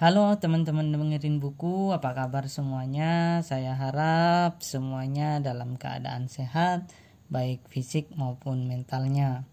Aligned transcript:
Halo 0.00 0.32
teman-teman 0.40 0.96
dengerin 0.96 1.44
buku, 1.44 1.92
apa 1.92 2.16
kabar 2.16 2.48
semuanya? 2.48 3.44
Saya 3.44 3.76
harap 3.76 4.64
semuanya 4.64 5.44
dalam 5.44 5.76
keadaan 5.76 6.24
sehat, 6.24 6.88
baik 7.28 7.68
fisik 7.68 8.08
maupun 8.16 8.64
mentalnya. 8.64 9.44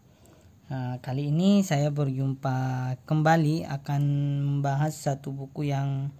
Nah, 0.71 1.03
kali 1.03 1.35
ini 1.35 1.67
saya 1.67 1.91
berjumpa 1.91 2.55
kembali 3.03 3.67
akan 3.67 4.03
membahas 4.39 4.95
satu 4.95 5.35
buku 5.35 5.67
yang 5.67 6.15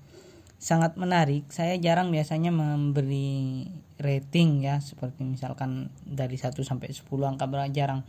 sangat 0.60 1.00
menarik. 1.00 1.48
Saya 1.48 1.80
jarang 1.80 2.12
biasanya 2.12 2.52
memberi 2.52 3.64
rating 3.96 4.60
ya, 4.60 4.84
seperti 4.84 5.24
misalkan 5.24 5.88
dari 6.04 6.36
1 6.36 6.52
sampai 6.68 6.92
10 6.92 7.08
angka 7.24 7.48
berapa 7.48 7.72
jarang. 7.72 8.04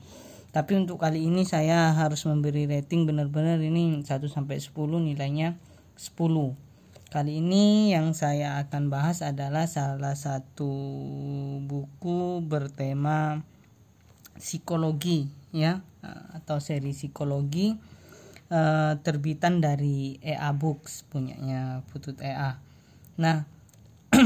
Tapi 0.50 0.82
untuk 0.82 0.98
kali 0.98 1.30
ini 1.30 1.46
saya 1.46 1.94
harus 1.94 2.26
memberi 2.26 2.66
rating 2.66 3.06
benar-benar 3.06 3.62
ini 3.62 4.02
1 4.02 4.02
sampai 4.26 4.58
10 4.58 4.74
nilainya 4.98 5.67
10. 5.98 6.54
Kali 7.10 7.42
ini 7.42 7.90
yang 7.90 8.14
saya 8.14 8.62
akan 8.62 8.86
bahas 8.86 9.26
adalah 9.26 9.66
salah 9.66 10.14
satu 10.14 10.70
buku 11.66 12.38
bertema 12.46 13.42
psikologi 14.38 15.26
ya 15.50 15.82
atau 16.38 16.62
seri 16.62 16.94
psikologi 16.94 17.74
uh, 18.54 18.94
terbitan 19.02 19.58
dari 19.58 20.22
EA 20.22 20.54
Books 20.54 21.02
punyanya 21.10 21.82
Putut 21.90 22.22
EA. 22.22 22.62
Nah, 23.18 23.48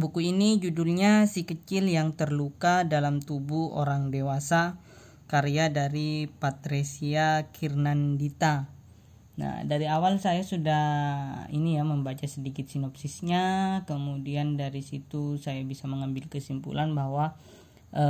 buku 0.00 0.20
ini 0.20 0.60
judulnya 0.60 1.24
Si 1.24 1.48
Kecil 1.48 1.88
yang 1.88 2.12
Terluka 2.12 2.84
dalam 2.84 3.24
Tubuh 3.24 3.72
Orang 3.72 4.12
Dewasa 4.12 4.76
karya 5.32 5.72
dari 5.72 6.28
Patricia 6.28 7.48
Kirnandita 7.56 8.71
Nah, 9.42 9.66
dari 9.66 9.90
awal 9.90 10.22
saya 10.22 10.46
sudah 10.46 10.86
ini 11.50 11.74
ya 11.74 11.82
membaca 11.82 12.22
sedikit 12.30 12.62
sinopsisnya, 12.70 13.82
kemudian 13.90 14.54
dari 14.54 14.86
situ 14.86 15.34
saya 15.34 15.66
bisa 15.66 15.90
mengambil 15.90 16.30
kesimpulan 16.30 16.94
bahwa 16.94 17.34
e, 17.90 18.06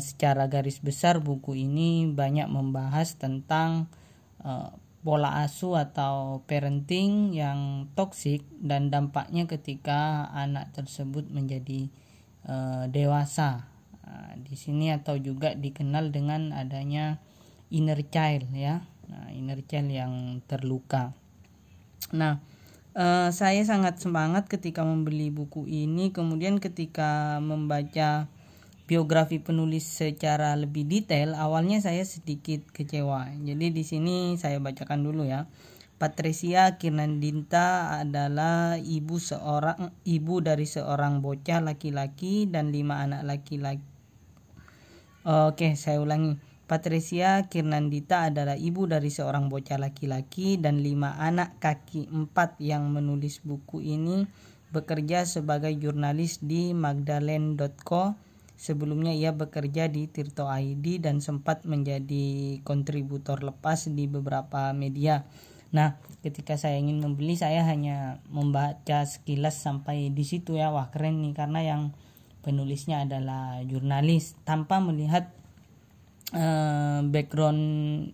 secara 0.00 0.48
garis 0.48 0.80
besar 0.80 1.20
buku 1.20 1.52
ini 1.52 2.08
banyak 2.08 2.48
membahas 2.48 3.12
tentang 3.20 3.92
e, 4.40 4.72
pola 5.04 5.44
asuh 5.44 5.84
atau 5.84 6.48
parenting 6.48 7.36
yang 7.36 7.92
toksik 7.92 8.40
dan 8.56 8.88
dampaknya 8.88 9.44
ketika 9.44 10.32
anak 10.32 10.72
tersebut 10.72 11.28
menjadi 11.28 11.92
e, 12.48 12.56
dewasa. 12.88 13.68
Nah, 14.00 14.32
di 14.40 14.56
sini 14.56 14.96
atau 14.96 15.20
juga 15.20 15.52
dikenal 15.52 16.08
dengan 16.08 16.56
adanya 16.56 17.20
inner 17.68 18.00
child 18.08 18.48
ya 18.56 18.80
Nah, 19.10 19.34
inner 19.34 19.58
child 19.66 19.90
yang 19.90 20.38
terluka. 20.46 21.10
Nah, 22.14 22.38
uh, 22.94 23.34
saya 23.34 23.58
sangat 23.66 23.98
semangat 23.98 24.46
ketika 24.46 24.86
membeli 24.86 25.34
buku 25.34 25.66
ini. 25.66 26.14
Kemudian 26.14 26.62
ketika 26.62 27.42
membaca 27.42 28.30
biografi 28.86 29.42
penulis 29.42 29.86
secara 29.86 30.54
lebih 30.54 30.86
detail, 30.86 31.34
awalnya 31.34 31.82
saya 31.82 32.06
sedikit 32.06 32.62
kecewa. 32.70 33.34
Jadi 33.42 33.74
di 33.74 33.82
sini 33.82 34.38
saya 34.38 34.62
bacakan 34.62 35.02
dulu 35.02 35.26
ya. 35.26 35.50
Patricia 36.00 36.80
Kirnandinta 36.80 38.00
adalah 38.00 38.80
ibu 38.80 39.20
seorang 39.20 39.92
ibu 40.08 40.40
dari 40.40 40.64
seorang 40.64 41.20
bocah 41.20 41.60
laki-laki 41.60 42.48
dan 42.48 42.72
lima 42.72 43.04
anak 43.04 43.20
laki-laki. 43.28 43.84
Oke, 45.28 45.76
saya 45.76 46.00
ulangi. 46.00 46.49
Patricia 46.70 47.50
Kirnandita 47.50 48.30
adalah 48.30 48.54
ibu 48.54 48.86
dari 48.86 49.10
seorang 49.10 49.50
bocah 49.50 49.74
laki-laki 49.74 50.54
dan 50.54 50.86
lima 50.86 51.18
anak 51.18 51.58
kaki 51.58 52.06
empat 52.06 52.62
yang 52.62 52.94
menulis 52.94 53.42
buku 53.42 53.82
ini 53.82 54.30
bekerja 54.70 55.26
sebagai 55.26 55.74
jurnalis 55.74 56.38
di 56.38 56.70
magdalene.co. 56.70 58.14
Sebelumnya 58.54 59.10
ia 59.10 59.34
bekerja 59.34 59.90
di 59.90 60.06
Tirto 60.06 60.46
ID 60.46 61.02
dan 61.02 61.18
sempat 61.18 61.66
menjadi 61.66 62.62
kontributor 62.62 63.42
lepas 63.42 63.90
di 63.90 64.06
beberapa 64.06 64.70
media. 64.70 65.26
Nah, 65.74 65.98
ketika 66.22 66.54
saya 66.54 66.78
ingin 66.78 67.02
membeli 67.02 67.34
saya 67.34 67.66
hanya 67.66 68.22
membaca 68.30 69.02
sekilas 69.10 69.58
sampai 69.58 70.14
di 70.14 70.22
situ 70.22 70.54
ya. 70.54 70.70
Wah, 70.70 70.86
keren 70.94 71.18
nih 71.18 71.34
karena 71.34 71.66
yang 71.66 71.82
penulisnya 72.46 73.02
adalah 73.02 73.58
jurnalis 73.66 74.38
tanpa 74.46 74.78
melihat 74.78 75.39
uh, 76.34 77.00
background 77.06 77.62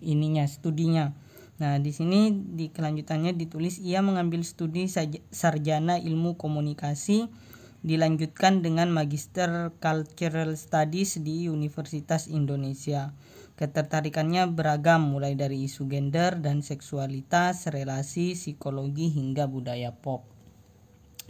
ininya 0.01 0.45
studinya. 0.49 1.13
Nah, 1.57 1.81
di 1.81 1.89
sini 1.89 2.33
di 2.33 2.69
kelanjutannya 2.69 3.33
ditulis 3.33 3.81
ia 3.81 4.05
mengambil 4.05 4.45
studi 4.45 4.93
sarjana 5.33 5.97
ilmu 5.97 6.37
komunikasi 6.37 7.33
dilanjutkan 7.81 8.61
dengan 8.61 8.93
Magister 8.93 9.73
Cultural 9.81 10.53
Studies 10.59 11.17
di 11.23 11.49
Universitas 11.49 12.29
Indonesia. 12.29 13.17
Ketertarikannya 13.57 14.53
beragam 14.53 15.17
mulai 15.17 15.33
dari 15.33 15.65
isu 15.65 15.89
gender 15.89 16.37
dan 16.37 16.61
seksualitas, 16.61 17.73
relasi, 17.73 18.37
psikologi 18.37 19.09
hingga 19.09 19.49
budaya 19.49 19.97
pop. 19.97 20.29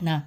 Nah, 0.03 0.27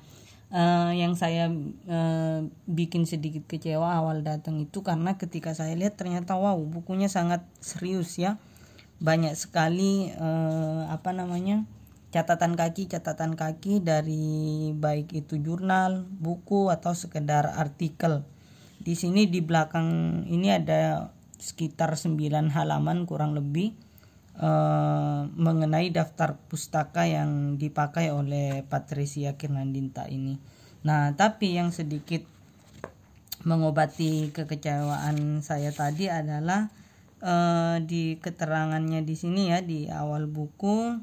uh, 0.54 0.92
yang 0.94 1.14
saya 1.18 1.50
uh, 1.90 2.40
bikin 2.70 3.06
sedikit 3.06 3.46
kecewa 3.46 3.98
awal 3.98 4.22
datang 4.26 4.62
itu 4.62 4.82
karena 4.82 5.18
ketika 5.18 5.54
saya 5.54 5.74
lihat 5.78 5.98
ternyata 5.98 6.38
wow 6.38 6.58
bukunya 6.60 7.10
sangat 7.10 7.46
serius 7.62 8.18
ya. 8.18 8.38
Banyak 9.00 9.32
sekali 9.40 10.12
uh, 10.12 10.92
apa 10.92 11.16
namanya 11.16 11.64
catatan 12.12 12.58
kaki 12.58 12.90
catatan 12.90 13.38
kaki 13.38 13.80
dari 13.80 14.74
baik 14.76 15.14
itu 15.14 15.40
jurnal 15.40 16.04
buku 16.10 16.68
atau 16.74 16.92
sekedar 16.92 17.48
artikel. 17.56 18.28
Di 18.80 18.96
sini 18.96 19.28
di 19.28 19.40
belakang 19.40 20.24
ini 20.28 20.52
ada 20.52 21.12
sekitar 21.40 21.96
9 21.96 22.52
halaman 22.52 23.08
kurang 23.08 23.32
lebih 23.32 23.72
uh, 24.40 25.28
mengenai 25.36 25.92
daftar 25.92 26.40
pustaka 26.48 27.06
yang 27.06 27.60
dipakai 27.60 28.10
oleh 28.10 28.64
Patricia 28.66 29.36
Kirnandinta 29.36 30.08
ini. 30.08 30.40
Nah, 30.88 31.12
tapi 31.14 31.60
yang 31.60 31.76
sedikit 31.76 32.24
mengobati 33.44 34.36
kekecewaan 34.36 35.40
saya 35.40 35.72
tadi 35.72 36.12
adalah 36.12 36.68
uh, 37.24 37.80
di 37.80 38.20
keterangannya 38.20 39.04
di 39.04 39.16
sini 39.16 39.52
ya 39.52 39.64
di 39.64 39.88
awal 39.88 40.28
buku 40.28 41.00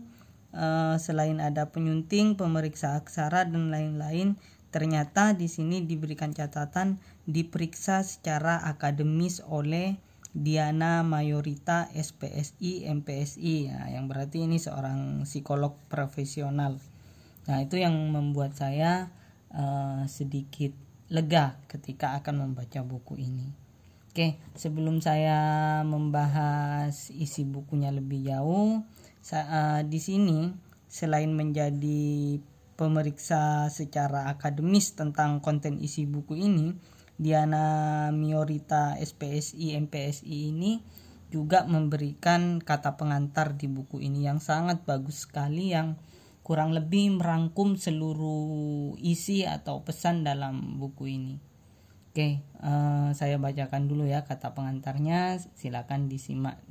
uh, 0.52 0.96
selain 1.00 1.40
ada 1.40 1.72
penyunting, 1.72 2.36
pemeriksa 2.36 2.96
aksara 3.00 3.48
dan 3.48 3.72
lain-lain, 3.72 4.36
ternyata 4.68 5.32
di 5.32 5.48
sini 5.48 5.84
diberikan 5.84 6.36
catatan 6.36 7.00
diperiksa 7.24 8.04
secara 8.04 8.60
akademis 8.64 9.40
oleh 9.48 9.96
Diana 10.36 11.00
Mayorita 11.00 11.88
SPSI 11.96 12.84
MPSI 12.92 13.72
ya, 13.72 13.88
yang 13.88 14.04
berarti 14.04 14.44
ini 14.44 14.60
seorang 14.60 15.24
psikolog 15.24 15.80
profesional. 15.88 16.76
Nah, 17.48 17.64
itu 17.64 17.80
yang 17.80 17.96
membuat 18.12 18.52
saya 18.52 19.08
uh, 19.56 20.04
sedikit 20.04 20.76
lega 21.08 21.56
ketika 21.72 22.20
akan 22.20 22.44
membaca 22.52 22.84
buku 22.84 23.16
ini. 23.16 23.48
Oke, 24.12 24.36
sebelum 24.52 25.00
saya 25.00 25.80
membahas 25.88 27.08
isi 27.16 27.48
bukunya 27.48 27.88
lebih 27.88 28.28
jauh, 28.28 28.84
saya, 29.24 29.44
uh, 29.48 29.82
di 29.88 30.00
sini 30.04 30.52
selain 30.84 31.32
menjadi 31.32 32.36
pemeriksa 32.76 33.72
secara 33.72 34.28
akademis 34.28 34.92
tentang 34.92 35.40
konten 35.40 35.80
isi 35.80 36.04
buku 36.04 36.36
ini, 36.36 36.76
Diana 37.16 38.08
Miorita 38.12 39.00
SPSI 39.00 39.72
MPSI 39.80 40.52
ini 40.52 40.84
juga 41.32 41.64
memberikan 41.64 42.60
kata 42.60 43.00
pengantar 43.00 43.56
di 43.56 43.66
buku 43.66 44.04
ini 44.04 44.28
yang 44.28 44.38
sangat 44.38 44.84
bagus 44.84 45.24
sekali 45.24 45.72
yang 45.72 45.96
kurang 46.46 46.70
lebih 46.76 47.18
merangkum 47.18 47.74
seluruh 47.74 48.94
isi 49.02 49.42
atau 49.42 49.82
pesan 49.82 50.22
dalam 50.22 50.78
buku 50.78 51.10
ini. 51.10 51.34
Oke, 52.12 52.40
uh, 52.62 53.10
saya 53.12 53.36
bacakan 53.36 53.90
dulu 53.90 54.06
ya 54.06 54.22
kata 54.22 54.54
pengantarnya. 54.54 55.36
Silakan 55.58 56.06
disimak. 56.06 56.62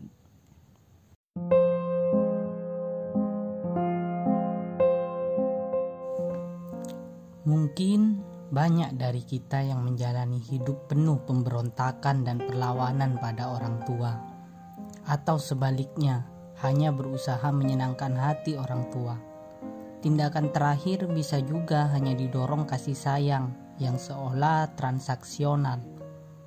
Mungkin 7.45 8.25
banyak 8.55 8.95
dari 8.95 9.19
kita 9.19 9.59
yang 9.67 9.83
menjalani 9.83 10.39
hidup 10.39 10.87
penuh 10.87 11.19
pemberontakan 11.27 12.23
dan 12.23 12.39
perlawanan 12.39 13.19
pada 13.19 13.51
orang 13.51 13.83
tua, 13.83 14.15
atau 15.03 15.35
sebaliknya, 15.35 16.23
hanya 16.63 16.95
berusaha 16.95 17.43
menyenangkan 17.51 18.15
hati 18.15 18.55
orang 18.55 18.87
tua. 18.95 19.19
Tindakan 19.99 20.55
terakhir 20.55 21.03
bisa 21.11 21.43
juga 21.43 21.91
hanya 21.91 22.15
didorong 22.15 22.63
kasih 22.63 22.95
sayang 22.95 23.51
yang 23.75 23.99
seolah 23.99 24.71
transaksional, 24.79 25.83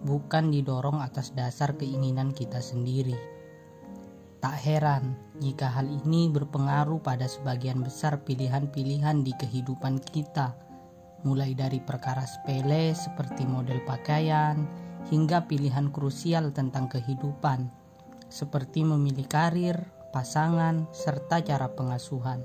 bukan 0.00 0.48
didorong 0.48 1.04
atas 1.04 1.36
dasar 1.36 1.76
keinginan 1.76 2.32
kita 2.32 2.64
sendiri. 2.64 3.20
Tak 4.40 4.56
heran 4.64 5.12
jika 5.44 5.68
hal 5.68 5.84
ini 5.84 6.32
berpengaruh 6.32 7.04
pada 7.04 7.28
sebagian 7.28 7.84
besar 7.84 8.22
pilihan-pilihan 8.24 9.26
di 9.26 9.34
kehidupan 9.36 10.00
kita, 10.00 10.56
mulai 11.26 11.54
dari 11.54 11.82
perkara 11.82 12.22
sepele 12.22 12.94
seperti 12.94 13.42
model 13.48 13.82
pakaian 13.82 14.62
hingga 15.08 15.48
pilihan 15.48 15.88
krusial 15.90 16.52
tentang 16.52 16.86
kehidupan, 16.86 17.70
seperti 18.28 18.84
memilih 18.84 19.24
karir, 19.26 19.88
pasangan, 20.12 20.86
serta 20.92 21.40
cara 21.40 21.72
pengasuhan. 21.72 22.44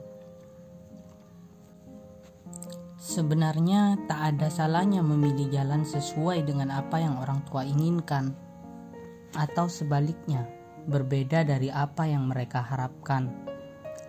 Sebenarnya 3.03 3.99
tak 4.07 4.19
ada 4.31 4.47
salahnya 4.47 5.03
memilih 5.03 5.51
jalan 5.51 5.83
sesuai 5.83 6.47
dengan 6.47 6.71
apa 6.71 7.03
yang 7.03 7.19
orang 7.19 7.43
tua 7.43 7.67
inginkan, 7.67 8.31
atau 9.35 9.67
sebaliknya 9.67 10.47
berbeda 10.87 11.43
dari 11.43 11.67
apa 11.67 12.07
yang 12.07 12.31
mereka 12.31 12.63
harapkan. 12.63 13.27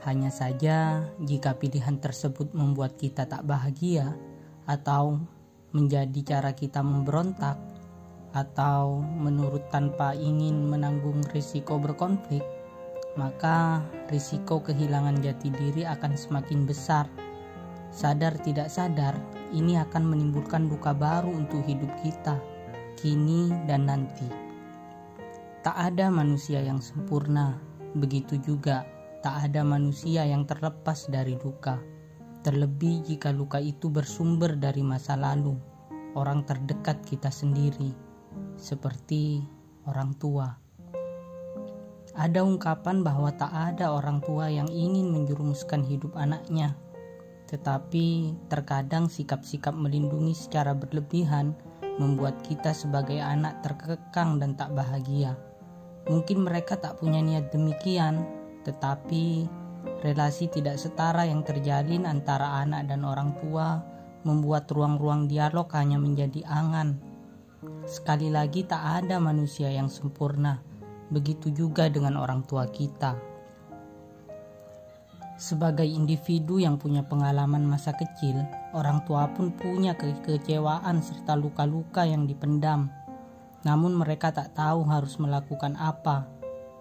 Hanya 0.07 0.31
saja, 0.31 1.11
jika 1.27 1.59
pilihan 1.59 1.99
tersebut 1.99 2.55
membuat 2.55 2.95
kita 2.95 3.27
tak 3.27 3.43
bahagia, 3.43 4.15
atau 4.65 5.21
menjadi 5.75 6.37
cara 6.37 6.55
kita 6.55 6.81
memberontak, 6.81 7.59
atau 8.35 8.99
menurut 8.99 9.67
tanpa 9.71 10.15
ingin 10.15 10.67
menanggung 10.67 11.23
risiko 11.31 11.79
berkonflik, 11.79 12.43
maka 13.15 13.83
risiko 14.11 14.59
kehilangan 14.59 15.23
jati 15.23 15.51
diri 15.55 15.87
akan 15.87 16.19
semakin 16.19 16.67
besar. 16.67 17.07
Sadar 17.95 18.35
tidak 18.43 18.75
sadar, 18.75 19.15
ini 19.55 19.79
akan 19.79 20.11
menimbulkan 20.11 20.67
duka 20.67 20.91
baru 20.91 21.31
untuk 21.31 21.63
hidup 21.63 21.91
kita, 22.03 22.43
kini 22.99 23.55
dan 23.71 23.87
nanti. 23.87 24.27
Tak 25.63 25.79
ada 25.79 26.11
manusia 26.11 26.59
yang 26.59 26.83
sempurna, 26.83 27.55
begitu 27.95 28.35
juga 28.43 28.83
tak 29.23 29.49
ada 29.49 29.63
manusia 29.65 30.27
yang 30.27 30.45
terlepas 30.45 31.09
dari 31.09 31.39
luka. 31.39 31.94
Terlebih 32.45 33.01
jika 33.09 33.33
luka 33.33 33.57
itu 33.57 33.89
bersumber 33.89 34.61
dari 34.61 34.85
masa 34.85 35.17
lalu, 35.17 35.57
orang 36.13 36.45
terdekat 36.45 37.01
kita 37.01 37.33
sendiri, 37.33 37.97
seperti 38.61 39.41
orang 39.89 40.13
tua. 40.21 40.53
Ada 42.13 42.45
ungkapan 42.45 43.01
bahwa 43.01 43.33
tak 43.33 43.49
ada 43.49 43.97
orang 43.97 44.21
tua 44.21 44.53
yang 44.53 44.69
ingin 44.69 45.09
menjerumuskan 45.09 45.89
hidup 45.89 46.13
anaknya, 46.21 46.77
tetapi 47.49 48.37
terkadang 48.53 49.09
sikap-sikap 49.09 49.73
melindungi 49.73 50.37
secara 50.37 50.77
berlebihan 50.77 51.57
membuat 51.97 52.45
kita 52.45 52.77
sebagai 52.77 53.25
anak 53.25 53.65
terkekang 53.65 54.37
dan 54.37 54.53
tak 54.53 54.77
bahagia. 54.77 55.33
Mungkin 56.13 56.45
mereka 56.45 56.77
tak 56.77 57.01
punya 57.01 57.25
niat 57.25 57.49
demikian, 57.49 58.29
tetapi 58.69 59.49
relasi 60.05 60.53
tidak 60.53 60.77
setara 60.77 61.25
yang 61.25 61.45
terjalin 61.45 62.05
antara 62.05 62.61
anak 62.61 62.89
dan 62.89 63.03
orang 63.03 63.37
tua 63.41 63.81
membuat 64.25 64.69
ruang-ruang 64.73 65.29
dialog 65.29 65.69
hanya 65.77 66.01
menjadi 66.01 66.45
angan. 66.49 66.97
Sekali 67.85 68.29
lagi, 68.29 68.65
tak 68.65 69.05
ada 69.05 69.21
manusia 69.21 69.69
yang 69.73 69.89
sempurna. 69.89 70.61
Begitu 71.13 71.53
juga 71.53 71.89
dengan 71.93 72.17
orang 72.17 72.45
tua 72.45 72.69
kita. 72.69 73.17
Sebagai 75.37 75.85
individu 75.85 76.63
yang 76.63 76.81
punya 76.81 77.05
pengalaman 77.05 77.67
masa 77.67 77.93
kecil, 77.93 78.39
orang 78.73 79.05
tua 79.05 79.29
pun 79.33 79.53
punya 79.53 79.93
kekecewaan 79.99 81.05
serta 81.05 81.37
luka-luka 81.37 82.07
yang 82.07 82.25
dipendam 82.25 82.89
namun 83.65 83.97
mereka 83.97 84.31
tak 84.31 84.53
tahu 84.53 84.85
harus 84.85 85.17
melakukan 85.17 85.75
apa, 85.81 86.29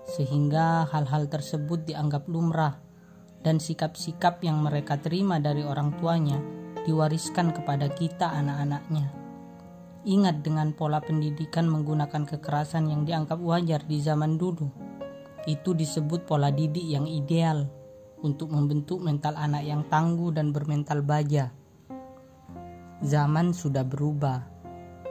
sehingga 0.04 0.84
hal-hal 0.92 1.32
tersebut 1.32 1.88
dianggap 1.88 2.28
lumrah, 2.28 2.83
dan 3.44 3.60
sikap-sikap 3.60 4.40
yang 4.42 4.64
mereka 4.64 4.98
terima 4.98 5.38
dari 5.38 5.62
orang 5.62 5.94
tuanya 6.00 6.40
diwariskan 6.88 7.52
kepada 7.52 7.92
kita, 7.92 8.32
anak-anaknya. 8.32 9.12
Ingat 10.04 10.44
dengan 10.44 10.76
pola 10.76 11.00
pendidikan 11.00 11.68
menggunakan 11.68 12.28
kekerasan 12.28 12.92
yang 12.92 13.08
dianggap 13.08 13.40
wajar 13.40 13.84
di 13.88 14.04
zaman 14.04 14.36
dulu. 14.36 14.68
Itu 15.48 15.76
disebut 15.76 16.28
pola 16.28 16.52
didik 16.52 16.84
yang 16.84 17.08
ideal 17.08 17.68
untuk 18.24 18.52
membentuk 18.52 19.00
mental 19.04 19.36
anak 19.36 19.64
yang 19.64 19.84
tangguh 19.88 20.32
dan 20.32 20.52
bermental 20.56 21.04
baja. 21.04 21.52
Zaman 23.04 23.52
sudah 23.52 23.84
berubah 23.84 24.54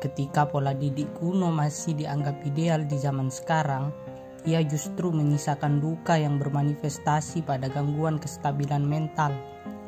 Ketika 0.02 0.50
pola 0.50 0.75
didik 0.75 1.14
kuno 1.14 1.55
masih 1.55 1.94
dianggap 1.94 2.43
ideal 2.43 2.82
di 2.90 2.99
zaman 2.99 3.31
sekarang, 3.31 3.94
ia 4.43 4.59
justru 4.67 5.15
menyisakan 5.15 5.79
duka 5.79 6.19
yang 6.19 6.43
bermanifestasi 6.43 7.47
pada 7.47 7.71
gangguan 7.71 8.19
kestabilan 8.19 8.83
mental 8.83 9.31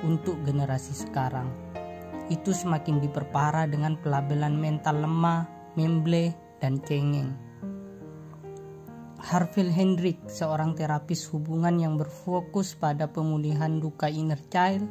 untuk 0.07 0.39
generasi 0.47 0.95
sekarang. 0.95 1.51
Itu 2.31 2.55
semakin 2.55 3.03
diperparah 3.03 3.67
dengan 3.67 3.99
pelabelan 3.99 4.57
mental 4.57 5.03
lemah, 5.03 5.45
memble, 5.75 6.33
dan 6.63 6.79
cengeng. 6.87 7.35
Harville 9.25 9.73
Hendrik, 9.73 10.21
seorang 10.29 10.77
terapis 10.77 11.25
hubungan 11.33 11.81
yang 11.81 11.97
berfokus 11.97 12.77
pada 12.77 13.09
pemulihan 13.09 13.81
luka 13.81 14.07
inner 14.07 14.41
child, 14.53 14.85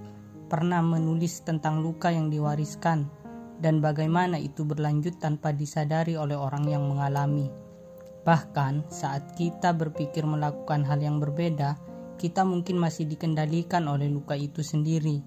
pernah 0.49 0.81
menulis 0.81 1.45
tentang 1.45 1.85
luka 1.85 2.09
yang 2.09 2.33
diwariskan 2.33 3.05
dan 3.61 3.79
bagaimana 3.79 4.41
itu 4.41 4.65
berlanjut 4.67 5.21
tanpa 5.21 5.55
disadari 5.55 6.17
oleh 6.17 6.35
orang 6.35 6.65
yang 6.67 6.83
mengalami. 6.89 7.62
Bahkan 8.23 8.87
saat 8.87 9.35
kita 9.35 9.75
berpikir 9.75 10.23
melakukan 10.23 10.87
hal 10.87 11.03
yang 11.03 11.19
berbeda, 11.19 11.75
kita 12.15 12.47
mungkin 12.47 12.79
masih 12.79 13.03
dikendalikan 13.03 13.83
oleh 13.91 14.07
luka 14.07 14.39
itu 14.39 14.63
sendiri. 14.63 15.19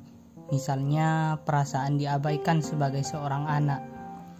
Misalnya, 0.48 1.36
perasaan 1.44 2.00
diabaikan 2.00 2.64
sebagai 2.64 3.04
seorang 3.04 3.44
anak. 3.44 3.84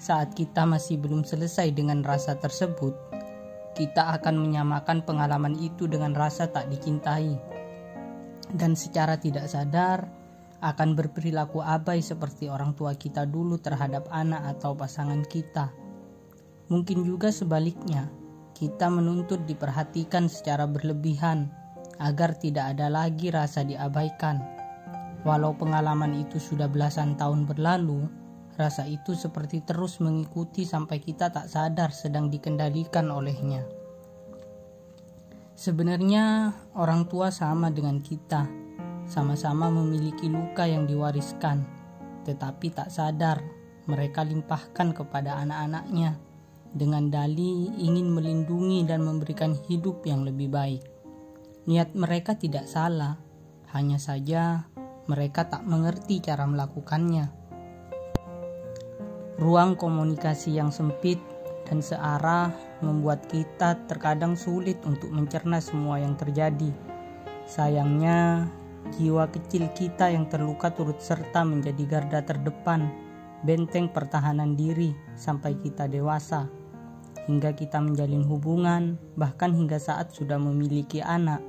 Saat 0.01 0.33
kita 0.33 0.65
masih 0.65 0.97
belum 0.97 1.29
selesai 1.29 1.69
dengan 1.77 2.01
rasa 2.01 2.41
tersebut, 2.41 2.97
kita 3.77 4.17
akan 4.17 4.41
menyamakan 4.41 5.05
pengalaman 5.05 5.53
itu 5.61 5.85
dengan 5.85 6.17
rasa 6.17 6.49
tak 6.49 6.73
dicintai. 6.73 7.37
Dan 8.57 8.73
secara 8.73 9.21
tidak 9.21 9.53
sadar, 9.53 10.09
akan 10.65 10.97
berperilaku 10.97 11.61
abai 11.61 12.01
seperti 12.01 12.49
orang 12.49 12.73
tua 12.73 12.97
kita 12.97 13.29
dulu 13.29 13.61
terhadap 13.61 14.09
anak 14.09 14.57
atau 14.57 14.73
pasangan 14.73 15.21
kita. 15.29 15.69
Mungkin 16.73 17.05
juga 17.05 17.29
sebaliknya, 17.29 18.09
kita 18.57 18.89
menuntut 18.89 19.45
diperhatikan 19.45 20.33
secara 20.33 20.65
berlebihan 20.65 21.53
agar 22.01 22.41
tidak 22.41 22.73
ada 22.73 22.89
lagi 22.89 23.29
rasa 23.29 23.69
diabaikan. 23.69 24.41
Walau 25.29 25.53
pengalaman 25.61 26.17
itu 26.17 26.41
sudah 26.41 26.65
belasan 26.65 27.21
tahun 27.21 27.45
berlalu, 27.45 28.09
rasa 28.57 28.89
itu 28.89 29.13
seperti 29.13 29.61
terus 29.61 30.01
mengikuti 30.01 30.65
sampai 30.65 31.05
kita 31.05 31.29
tak 31.29 31.53
sadar 31.53 31.93
sedang 31.93 32.33
dikendalikan 32.33 33.13
olehnya. 33.13 33.61
Sebenarnya, 35.53 36.57
orang 36.81 37.05
tua 37.13 37.29
sama 37.29 37.69
dengan 37.69 38.01
kita 38.01 38.49
sama-sama 39.05 39.69
memiliki 39.69 40.33
luka 40.33 40.65
yang 40.65 40.89
diwariskan, 40.89 41.63
tetapi 42.25 42.73
tak 42.73 42.89
sadar 42.89 43.45
mereka 43.85 44.25
limpahkan 44.25 44.97
kepada 44.97 45.45
anak-anaknya 45.45 46.26
dengan 46.77 47.09
dali 47.09 47.73
ingin 47.81 48.13
melindungi 48.13 48.85
dan 48.85 49.01
memberikan 49.01 49.57
hidup 49.67 50.05
yang 50.05 50.29
lebih 50.29 50.53
baik. 50.53 50.85
Niat 51.67 51.97
mereka 51.97 52.37
tidak 52.37 52.69
salah, 52.69 53.19
hanya 53.73 53.97
saja 53.99 54.69
mereka 55.09 55.49
tak 55.49 55.65
mengerti 55.65 56.21
cara 56.23 56.45
melakukannya. 56.45 57.33
Ruang 59.41 59.75
komunikasi 59.75 60.57
yang 60.57 60.71
sempit 60.71 61.19
dan 61.67 61.83
searah 61.83 62.55
membuat 62.81 63.27
kita 63.27 63.85
terkadang 63.91 64.39
sulit 64.39 64.79
untuk 64.87 65.11
mencerna 65.11 65.59
semua 65.59 65.99
yang 65.99 66.15
terjadi. 66.15 66.71
Sayangnya, 67.47 68.47
Jiwa 68.95 69.27
kecil 69.35 69.67
kita 69.75 70.15
yang 70.15 70.31
terluka 70.31 70.71
turut 70.71 71.03
serta 71.03 71.43
menjadi 71.43 71.83
garda 71.91 72.23
terdepan, 72.23 72.87
benteng 73.43 73.91
pertahanan 73.91 74.55
diri 74.55 74.95
sampai 75.19 75.59
kita 75.59 75.91
dewasa, 75.91 76.47
hingga 77.27 77.53
kita 77.53 77.83
menjalin 77.83 78.25
hubungan, 78.25 78.99
bahkan 79.19 79.53
hingga 79.53 79.77
saat 79.77 80.15
sudah 80.15 80.39
memiliki 80.39 81.03
anak. 81.03 81.43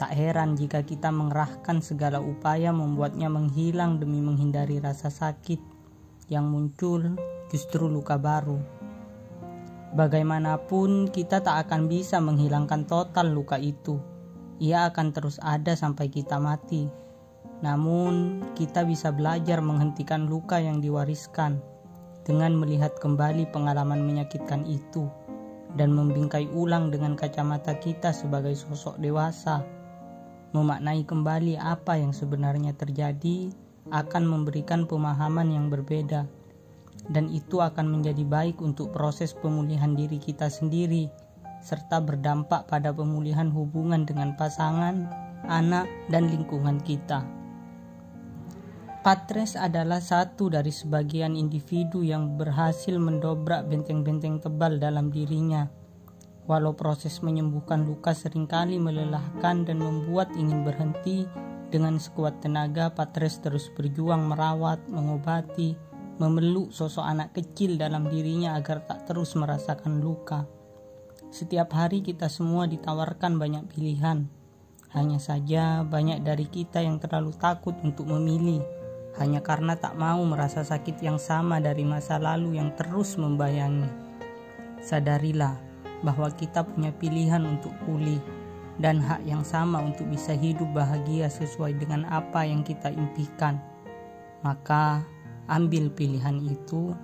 Tak 0.00 0.16
heran 0.16 0.56
jika 0.56 0.80
kita 0.80 1.12
mengerahkan 1.12 1.84
segala 1.84 2.20
upaya 2.20 2.72
membuatnya 2.72 3.28
menghilang 3.28 4.00
demi 4.00 4.24
menghindari 4.24 4.80
rasa 4.80 5.12
sakit 5.12 5.60
yang 6.32 6.48
muncul 6.48 7.16
justru 7.52 7.84
luka 7.88 8.16
baru. 8.16 8.56
Bagaimanapun, 9.92 11.10
kita 11.10 11.42
tak 11.42 11.66
akan 11.66 11.90
bisa 11.90 12.22
menghilangkan 12.22 12.86
total 12.86 13.34
luka 13.34 13.58
itu 13.58 13.98
ia 14.60 14.92
akan 14.92 15.16
terus 15.16 15.40
ada 15.40 15.72
sampai 15.72 16.12
kita 16.12 16.36
mati. 16.36 16.84
Namun, 17.64 18.44
kita 18.52 18.84
bisa 18.84 19.08
belajar 19.08 19.64
menghentikan 19.64 20.28
luka 20.28 20.60
yang 20.60 20.84
diwariskan 20.84 21.64
dengan 22.24 22.56
melihat 22.56 22.96
kembali 23.00 23.48
pengalaman 23.50 24.04
menyakitkan 24.04 24.64
itu 24.68 25.08
dan 25.78 25.94
membingkai 25.94 26.50
ulang 26.50 26.90
dengan 26.90 27.14
kacamata 27.14 27.78
kita 27.78 28.10
sebagai 28.10 28.54
sosok 28.58 28.98
dewasa. 28.98 29.62
Memaknai 30.50 31.06
kembali 31.06 31.54
apa 31.62 31.94
yang 31.94 32.10
sebenarnya 32.10 32.74
terjadi 32.74 33.54
akan 33.94 34.26
memberikan 34.26 34.82
pemahaman 34.84 35.54
yang 35.54 35.70
berbeda, 35.70 36.26
dan 37.08 37.30
itu 37.30 37.62
akan 37.62 37.86
menjadi 37.86 38.26
baik 38.26 38.58
untuk 38.58 38.90
proses 38.90 39.30
pemulihan 39.30 39.94
diri 39.94 40.18
kita 40.18 40.50
sendiri, 40.50 41.06
serta 41.62 42.02
berdampak 42.02 42.66
pada 42.66 42.90
pemulihan 42.90 43.46
hubungan 43.48 44.02
dengan 44.02 44.34
pasangan, 44.34 45.06
anak, 45.46 45.86
dan 46.10 46.28
lingkungan 46.28 46.82
kita. 46.82 47.39
Patres 49.00 49.56
adalah 49.56 49.96
satu 49.96 50.52
dari 50.52 50.68
sebagian 50.68 51.32
individu 51.32 52.04
yang 52.04 52.36
berhasil 52.36 52.92
mendobrak 53.00 53.64
benteng-benteng 53.64 54.44
tebal 54.44 54.76
dalam 54.76 55.08
dirinya. 55.08 55.72
Walau 56.44 56.76
proses 56.76 57.24
menyembuhkan 57.24 57.88
luka 57.88 58.12
sering 58.12 58.44
kali 58.44 58.76
melelahkan 58.76 59.64
dan 59.64 59.80
membuat 59.80 60.28
ingin 60.36 60.68
berhenti, 60.68 61.24
dengan 61.72 61.96
sekuat 61.96 62.44
tenaga 62.44 62.92
Patres 62.92 63.40
terus 63.40 63.72
berjuang 63.72 64.20
merawat, 64.28 64.84
mengobati, 64.92 65.80
memeluk 66.20 66.68
sosok 66.68 67.06
anak 67.08 67.32
kecil 67.32 67.80
dalam 67.80 68.04
dirinya 68.04 68.52
agar 68.52 68.84
tak 68.84 69.08
terus 69.08 69.32
merasakan 69.32 70.04
luka. 70.04 70.44
Setiap 71.32 71.72
hari 71.72 72.04
kita 72.04 72.28
semua 72.28 72.68
ditawarkan 72.68 73.40
banyak 73.40 73.64
pilihan. 73.72 74.28
Hanya 74.92 75.16
saja 75.16 75.88
banyak 75.88 76.20
dari 76.20 76.44
kita 76.52 76.84
yang 76.84 77.00
terlalu 77.00 77.32
takut 77.38 77.78
untuk 77.80 78.04
memilih 78.04 78.60
hanya 79.18 79.42
karena 79.42 79.74
tak 79.74 79.98
mau 79.98 80.22
merasa 80.22 80.62
sakit 80.62 81.02
yang 81.02 81.18
sama 81.18 81.58
dari 81.58 81.82
masa 81.82 82.20
lalu 82.20 82.60
yang 82.60 82.70
terus 82.78 83.18
membayangi. 83.18 83.88
Sadarilah 84.78 85.58
bahwa 86.06 86.30
kita 86.32 86.62
punya 86.62 86.94
pilihan 86.94 87.42
untuk 87.42 87.74
pulih 87.84 88.22
dan 88.80 89.02
hak 89.02 89.20
yang 89.26 89.44
sama 89.44 89.82
untuk 89.82 90.08
bisa 90.08 90.32
hidup 90.32 90.70
bahagia 90.72 91.28
sesuai 91.28 91.76
dengan 91.76 92.06
apa 92.08 92.46
yang 92.46 92.64
kita 92.64 92.88
impikan. 92.88 93.60
Maka, 94.40 95.04
ambil 95.52 95.92
pilihan 95.92 96.40
itu 96.40 96.96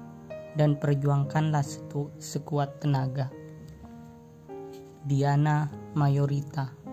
dan 0.56 0.78
perjuangkanlah 0.80 1.66
sekuat 2.16 2.80
tenaga. 2.80 3.28
Diana 5.04 5.68
Mayorita 5.92 6.85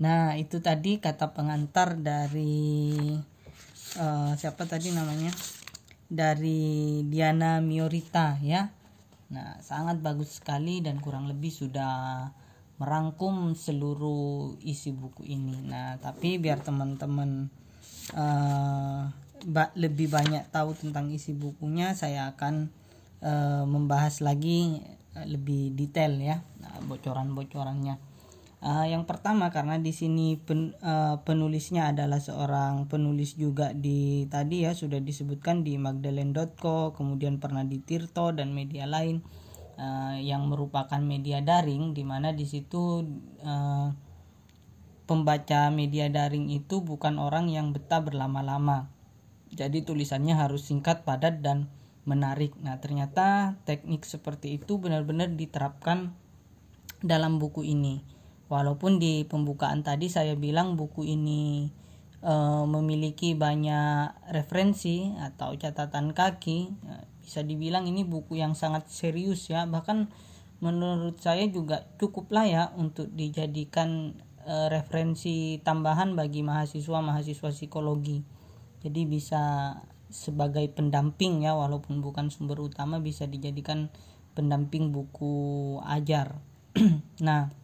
Nah, 0.00 0.32
itu 0.40 0.64
tadi 0.64 0.96
kata 0.96 1.36
pengantar 1.36 2.00
dari 2.00 3.12
uh, 4.00 4.32
siapa 4.32 4.64
tadi 4.64 4.96
namanya? 4.96 5.28
Dari 6.08 7.04
Diana 7.04 7.60
Miorita 7.60 8.40
ya. 8.40 8.72
Nah, 9.30 9.60
sangat 9.60 10.00
bagus 10.00 10.40
sekali 10.40 10.80
dan 10.80 10.98
kurang 10.98 11.28
lebih 11.28 11.52
sudah 11.52 12.26
merangkum 12.80 13.52
seluruh 13.52 14.56
isi 14.64 14.90
buku 14.90 15.28
ini. 15.28 15.60
Nah, 15.68 16.00
tapi 16.00 16.40
biar 16.40 16.64
teman-teman 16.64 17.52
uh, 18.16 19.04
lebih 19.76 20.08
banyak 20.08 20.48
tahu 20.48 20.72
tentang 20.72 21.12
isi 21.12 21.36
bukunya, 21.36 21.92
saya 21.92 22.32
akan 22.32 22.72
uh, 23.20 23.68
membahas 23.68 24.24
lagi 24.24 24.80
lebih 25.12 25.76
detail 25.76 26.16
ya, 26.16 26.40
nah, 26.58 26.80
bocoran-bocorannya. 26.88 28.09
Uh, 28.60 28.84
yang 28.84 29.08
pertama 29.08 29.48
karena 29.48 29.80
di 29.80 29.88
sini 29.88 30.36
pen, 30.36 30.76
uh, 30.84 31.24
penulisnya 31.24 31.96
adalah 31.96 32.20
seorang 32.20 32.92
penulis 32.92 33.40
juga 33.40 33.72
di 33.72 34.28
tadi 34.28 34.68
ya 34.68 34.76
sudah 34.76 35.00
disebutkan 35.00 35.64
di 35.64 35.80
magdalene.co, 35.80 36.92
kemudian 36.92 37.40
pernah 37.40 37.64
di 37.64 37.80
Tirto 37.80 38.36
dan 38.36 38.52
media 38.52 38.84
lain 38.84 39.24
uh, 39.80 40.12
yang 40.20 40.44
merupakan 40.44 41.00
media 41.00 41.40
daring 41.40 41.96
di 41.96 42.04
mana 42.04 42.36
di 42.36 42.44
situ 42.44 43.00
uh, 43.40 43.88
pembaca 45.08 45.72
media 45.72 46.12
daring 46.12 46.52
itu 46.52 46.84
bukan 46.84 47.16
orang 47.16 47.48
yang 47.48 47.72
betah 47.72 48.04
berlama-lama. 48.04 48.92
Jadi 49.56 49.88
tulisannya 49.88 50.36
harus 50.36 50.68
singkat, 50.68 51.08
padat 51.08 51.40
dan 51.40 51.72
menarik. 52.04 52.52
Nah, 52.60 52.76
ternyata 52.76 53.56
teknik 53.64 54.04
seperti 54.04 54.60
itu 54.60 54.76
benar-benar 54.76 55.32
diterapkan 55.32 56.12
dalam 57.00 57.40
buku 57.40 57.64
ini 57.64 58.19
walaupun 58.50 58.98
di 58.98 59.22
pembukaan 59.24 59.86
tadi 59.86 60.10
saya 60.10 60.34
bilang 60.34 60.74
buku 60.74 61.06
ini 61.06 61.70
e, 62.18 62.34
memiliki 62.66 63.38
banyak 63.38 64.34
referensi 64.34 65.14
atau 65.14 65.54
catatan 65.54 66.10
kaki 66.10 66.58
ya, 66.82 66.98
bisa 67.22 67.40
dibilang 67.46 67.86
ini 67.86 68.02
buku 68.02 68.42
yang 68.42 68.58
sangat 68.58 68.90
serius 68.90 69.46
ya. 69.46 69.70
Bahkan 69.70 70.10
menurut 70.60 71.22
saya 71.22 71.46
juga 71.46 71.86
cukuplah 71.96 72.44
ya 72.44 72.62
untuk 72.74 73.06
dijadikan 73.14 74.18
e, 74.42 74.54
referensi 74.66 75.62
tambahan 75.62 76.18
bagi 76.18 76.42
mahasiswa-mahasiswa 76.42 77.54
psikologi. 77.54 78.26
Jadi 78.82 79.06
bisa 79.06 79.76
sebagai 80.10 80.66
pendamping 80.74 81.46
ya 81.46 81.54
walaupun 81.54 82.02
bukan 82.02 82.34
sumber 82.34 82.58
utama 82.58 82.98
bisa 82.98 83.30
dijadikan 83.30 83.94
pendamping 84.34 84.90
buku 84.90 85.78
ajar. 85.86 86.42
Nah 87.22 87.59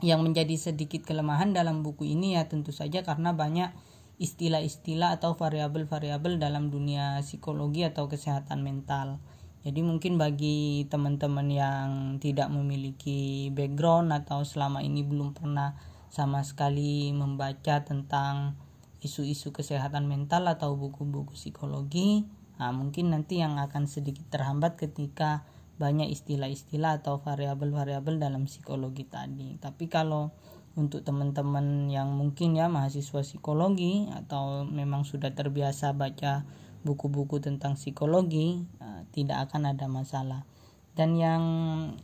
yang 0.00 0.24
menjadi 0.24 0.56
sedikit 0.56 1.04
kelemahan 1.04 1.52
dalam 1.52 1.84
buku 1.84 2.08
ini 2.08 2.36
ya 2.36 2.48
tentu 2.48 2.72
saja 2.72 3.04
karena 3.04 3.36
banyak 3.36 3.72
istilah-istilah 4.20 5.16
atau 5.16 5.32
variabel-variabel 5.32 6.36
dalam 6.36 6.68
dunia 6.68 7.24
psikologi 7.24 7.88
atau 7.88 8.08
kesehatan 8.08 8.60
mental. 8.60 9.20
Jadi 9.60 9.80
mungkin 9.84 10.16
bagi 10.16 10.88
teman-teman 10.88 11.48
yang 11.52 11.88
tidak 12.16 12.48
memiliki 12.48 13.52
background 13.52 14.12
atau 14.12 14.40
selama 14.44 14.80
ini 14.80 15.04
belum 15.04 15.36
pernah 15.36 15.76
sama 16.08 16.40
sekali 16.44 17.12
membaca 17.12 17.84
tentang 17.84 18.56
isu-isu 19.00 19.52
kesehatan 19.52 20.04
mental 20.08 20.48
atau 20.48 20.76
buku-buku 20.76 21.32
psikologi, 21.32 22.28
nah 22.60 22.72
mungkin 22.72 23.12
nanti 23.12 23.40
yang 23.40 23.56
akan 23.56 23.88
sedikit 23.88 24.28
terhambat 24.28 24.76
ketika 24.76 25.48
banyak 25.80 26.12
istilah-istilah 26.12 27.00
atau 27.00 27.24
variabel-variabel 27.24 28.20
dalam 28.20 28.44
psikologi 28.44 29.08
tadi. 29.08 29.56
Tapi 29.56 29.88
kalau 29.88 30.28
untuk 30.76 31.00
teman-teman 31.00 31.88
yang 31.88 32.12
mungkin 32.12 32.52
ya 32.54 32.68
mahasiswa 32.68 33.24
psikologi 33.24 34.12
atau 34.12 34.68
memang 34.68 35.08
sudah 35.08 35.32
terbiasa 35.32 35.96
baca 35.96 36.44
buku-buku 36.84 37.40
tentang 37.40 37.80
psikologi, 37.80 38.60
uh, 38.84 39.08
tidak 39.16 39.48
akan 39.48 39.72
ada 39.72 39.88
masalah. 39.88 40.44
Dan 40.92 41.16
yang 41.16 41.44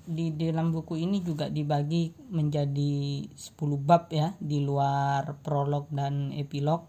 di 0.08 0.32
dalam 0.32 0.72
buku 0.72 0.96
ini 0.96 1.20
juga 1.20 1.52
dibagi 1.52 2.16
menjadi 2.32 3.28
10 3.28 3.60
bab 3.76 4.08
ya 4.08 4.32
di 4.40 4.64
luar 4.64 5.36
prolog 5.44 5.92
dan 5.92 6.32
epilog. 6.32 6.88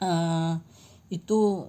Uh, 0.00 0.56
itu 1.12 1.68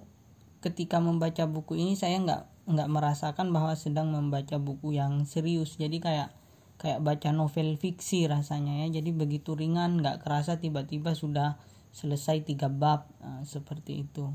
ketika 0.64 0.98
membaca 1.04 1.44
buku 1.44 1.76
ini 1.76 1.94
saya 2.00 2.18
nggak 2.24 2.57
nggak 2.68 2.92
merasakan 2.92 3.56
bahwa 3.56 3.74
sedang 3.80 4.12
membaca 4.12 4.60
buku 4.60 5.00
yang 5.00 5.24
serius. 5.24 5.80
Jadi 5.80 6.04
kayak 6.04 6.36
kayak 6.78 7.02
baca 7.02 7.32
novel 7.32 7.80
fiksi 7.80 8.28
rasanya 8.28 8.86
ya. 8.86 9.00
Jadi 9.00 9.16
begitu 9.16 9.56
ringan 9.56 10.04
nggak 10.04 10.22
kerasa 10.22 10.60
tiba-tiba 10.60 11.16
sudah 11.16 11.56
selesai 11.96 12.44
tiga 12.46 12.68
bab 12.68 13.08
nah, 13.24 13.42
seperti 13.48 14.06
itu. 14.06 14.30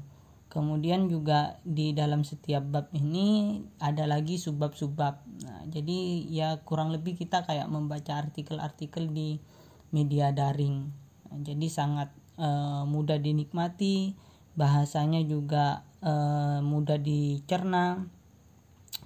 Kemudian 0.53 1.09
juga 1.09 1.57
di 1.65 1.97
dalam 1.97 2.29
setiap 2.29 2.61
bab 2.61 2.87
ini 2.93 3.61
ada 3.81 4.05
lagi 4.05 4.37
subbab-subbab. 4.37 5.15
Nah, 5.49 5.65
jadi 5.65 6.29
ya 6.29 6.61
kurang 6.61 6.93
lebih 6.93 7.17
kita 7.17 7.49
kayak 7.49 7.73
membaca 7.73 8.21
artikel-artikel 8.21 9.09
di 9.09 9.41
media 9.97 10.29
daring. 10.29 10.93
Nah, 11.33 11.41
jadi 11.41 11.67
sangat 11.73 12.13
uh, 12.37 12.85
mudah 12.85 13.17
dinikmati. 13.17 14.13
Bahasanya 14.53 15.25
juga 15.25 15.89
uh, 16.05 16.61
mudah 16.61 17.01
dicerna 17.01 18.05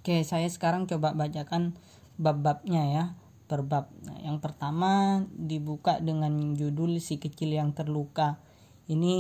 Oke, 0.07 0.23
saya 0.23 0.47
sekarang 0.47 0.87
coba 0.87 1.19
bacakan 1.19 1.75
bab-babnya 2.15 2.83
ya 2.95 3.05
per 3.51 3.67
bab. 3.67 3.91
Nah, 4.07 4.15
yang 4.23 4.39
pertama 4.39 5.27
dibuka 5.35 5.99
dengan 5.99 6.55
judul 6.55 7.03
si 7.03 7.19
kecil 7.19 7.51
yang 7.51 7.75
terluka. 7.75 8.39
Ini 8.87 9.15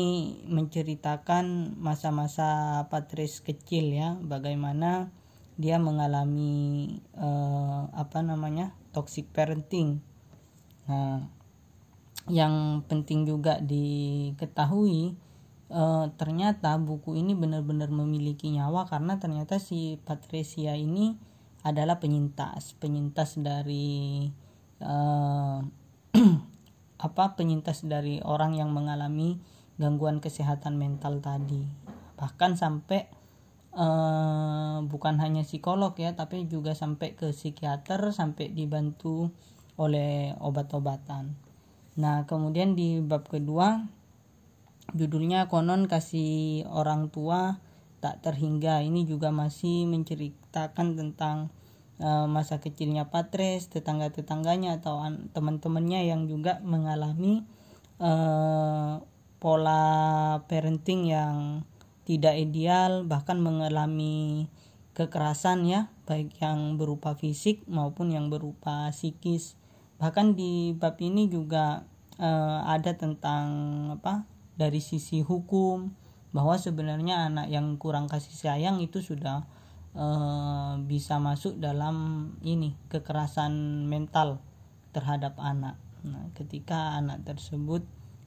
menceritakan 0.46 1.74
masa-masa 1.74 2.86
Patris 2.86 3.42
kecil 3.42 3.98
ya, 3.98 4.14
bagaimana 4.22 5.10
dia 5.58 5.82
mengalami 5.82 6.86
eh, 7.18 7.82
apa 7.90 8.22
namanya 8.22 8.70
toxic 8.94 9.26
parenting. 9.34 9.98
Nah, 10.86 11.26
yang 12.30 12.86
penting 12.86 13.26
juga 13.26 13.58
diketahui 13.58 15.18
e, 15.70 15.82
ternyata 16.18 16.74
buku 16.78 17.18
ini 17.18 17.36
benar-benar 17.36 17.90
memiliki 17.92 18.50
nyawa 18.50 18.86
karena 18.90 19.18
ternyata 19.20 19.58
si 19.60 20.00
Patricia 20.02 20.74
ini 20.74 21.16
adalah 21.66 21.98
penyintas. 21.98 22.78
Penyintas 22.78 23.38
dari 23.38 24.28
e, 24.82 24.94
apa 27.06 27.24
penyintas 27.36 27.84
dari 27.84 28.24
orang 28.24 28.56
yang 28.56 28.72
mengalami 28.72 29.38
gangguan 29.76 30.24
kesehatan 30.24 30.80
mental 30.80 31.20
tadi. 31.20 31.64
Bahkan 32.16 32.56
sampai 32.56 33.26
uh, 33.76 34.80
bukan 34.88 35.20
hanya 35.20 35.44
psikolog 35.44 35.92
ya 36.00 36.16
tapi 36.16 36.48
juga 36.48 36.72
sampai 36.72 37.14
ke 37.14 37.30
psikiater 37.30 38.10
sampai 38.10 38.50
dibantu 38.50 39.30
oleh 39.76 40.32
obat-obatan. 40.40 41.36
Nah 42.00 42.24
kemudian 42.24 42.72
di 42.72 43.04
bab 43.04 43.28
kedua 43.28 43.84
judulnya 44.94 45.50
konon 45.50 45.90
kasih 45.90 46.62
orang 46.70 47.10
tua 47.10 47.58
tak 47.98 48.22
terhingga. 48.22 48.84
Ini 48.84 49.08
juga 49.08 49.34
masih 49.34 49.88
menceritakan 49.90 50.94
tentang 50.94 51.50
uh, 51.98 52.28
masa 52.28 52.60
kecilnya 52.60 53.08
Patres 53.08 53.66
tetangga-tetangganya 53.72 54.78
atau 54.78 55.00
teman-temannya 55.32 56.06
yang 56.06 56.30
juga 56.30 56.60
mengalami 56.62 57.42
uh, 57.98 59.02
pola 59.42 59.84
parenting 60.46 61.10
yang 61.10 61.66
tidak 62.06 62.38
ideal 62.38 63.02
bahkan 63.02 63.42
mengalami 63.42 64.46
kekerasan 64.94 65.66
ya 65.66 65.90
baik 66.08 66.38
yang 66.38 66.78
berupa 66.80 67.18
fisik 67.18 67.66
maupun 67.66 68.14
yang 68.14 68.30
berupa 68.30 68.88
psikis. 68.94 69.58
Bahkan 69.98 70.38
di 70.38 70.72
bab 70.76 70.96
ini 71.02 71.26
juga 71.26 71.84
uh, 72.20 72.60
ada 72.64 72.94
tentang 72.94 73.48
apa 73.98 74.35
dari 74.56 74.80
sisi 74.80 75.20
hukum 75.20 75.92
bahwa 76.32 76.56
sebenarnya 76.60 77.32
anak 77.32 77.48
yang 77.48 77.76
kurang 77.80 78.08
kasih 78.08 78.34
sayang 78.34 78.80
itu 78.80 79.00
sudah 79.00 79.48
uh, 79.96 80.76
bisa 80.84 81.16
masuk 81.16 81.56
dalam 81.56 82.28
ini 82.44 82.76
kekerasan 82.92 83.84
mental 83.88 84.40
terhadap 84.92 85.36
anak. 85.40 85.80
Nah 86.04 86.28
ketika 86.36 86.96
anak 86.96 87.24
tersebut 87.24 87.84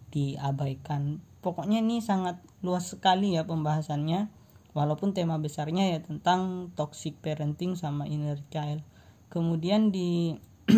diabaikan. 0.09 1.21
Pokoknya 1.39 1.79
ini 1.79 2.03
sangat 2.03 2.41
luas 2.59 2.91
sekali 2.91 3.37
ya 3.37 3.47
pembahasannya 3.47 4.27
walaupun 4.75 5.15
tema 5.15 5.39
besarnya 5.39 5.97
ya 5.97 5.99
tentang 6.03 6.73
toxic 6.75 7.17
parenting 7.21 7.77
sama 7.79 8.09
inner 8.09 8.41
child. 8.51 8.83
Kemudian 9.29 9.93
di 9.93 10.35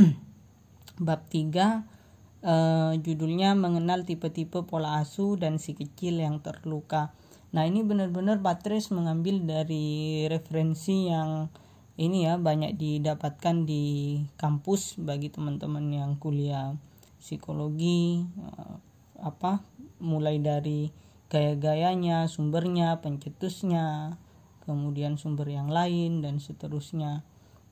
bab 1.08 1.25
3 1.31 2.00
eh, 2.41 2.93
judulnya 3.01 3.57
mengenal 3.57 4.05
tipe-tipe 4.05 4.65
pola 4.65 5.01
asuh 5.01 5.38
dan 5.38 5.57
si 5.57 5.74
kecil 5.74 6.21
yang 6.21 6.41
terluka 6.41 7.13
nah 7.51 7.67
ini 7.67 7.83
benar-benar 7.83 8.39
Patrice 8.39 8.95
mengambil 8.95 9.43
dari 9.43 10.25
referensi 10.31 11.12
yang 11.12 11.51
ini 12.00 12.24
ya 12.25 12.39
banyak 12.39 12.79
didapatkan 12.79 13.67
di 13.67 14.17
kampus 14.39 14.98
bagi 14.98 15.27
teman-teman 15.27 15.86
yang 15.91 16.12
kuliah 16.15 16.74
psikologi 17.19 18.24
eh, 18.25 18.75
apa 19.21 19.62
mulai 20.01 20.41
dari 20.41 20.89
gaya-gayanya, 21.31 22.27
sumbernya, 22.27 23.00
pencetusnya, 23.00 24.19
kemudian 24.67 25.15
sumber 25.15 25.48
yang 25.48 25.71
lain 25.71 26.19
dan 26.19 26.43
seterusnya. 26.43 27.24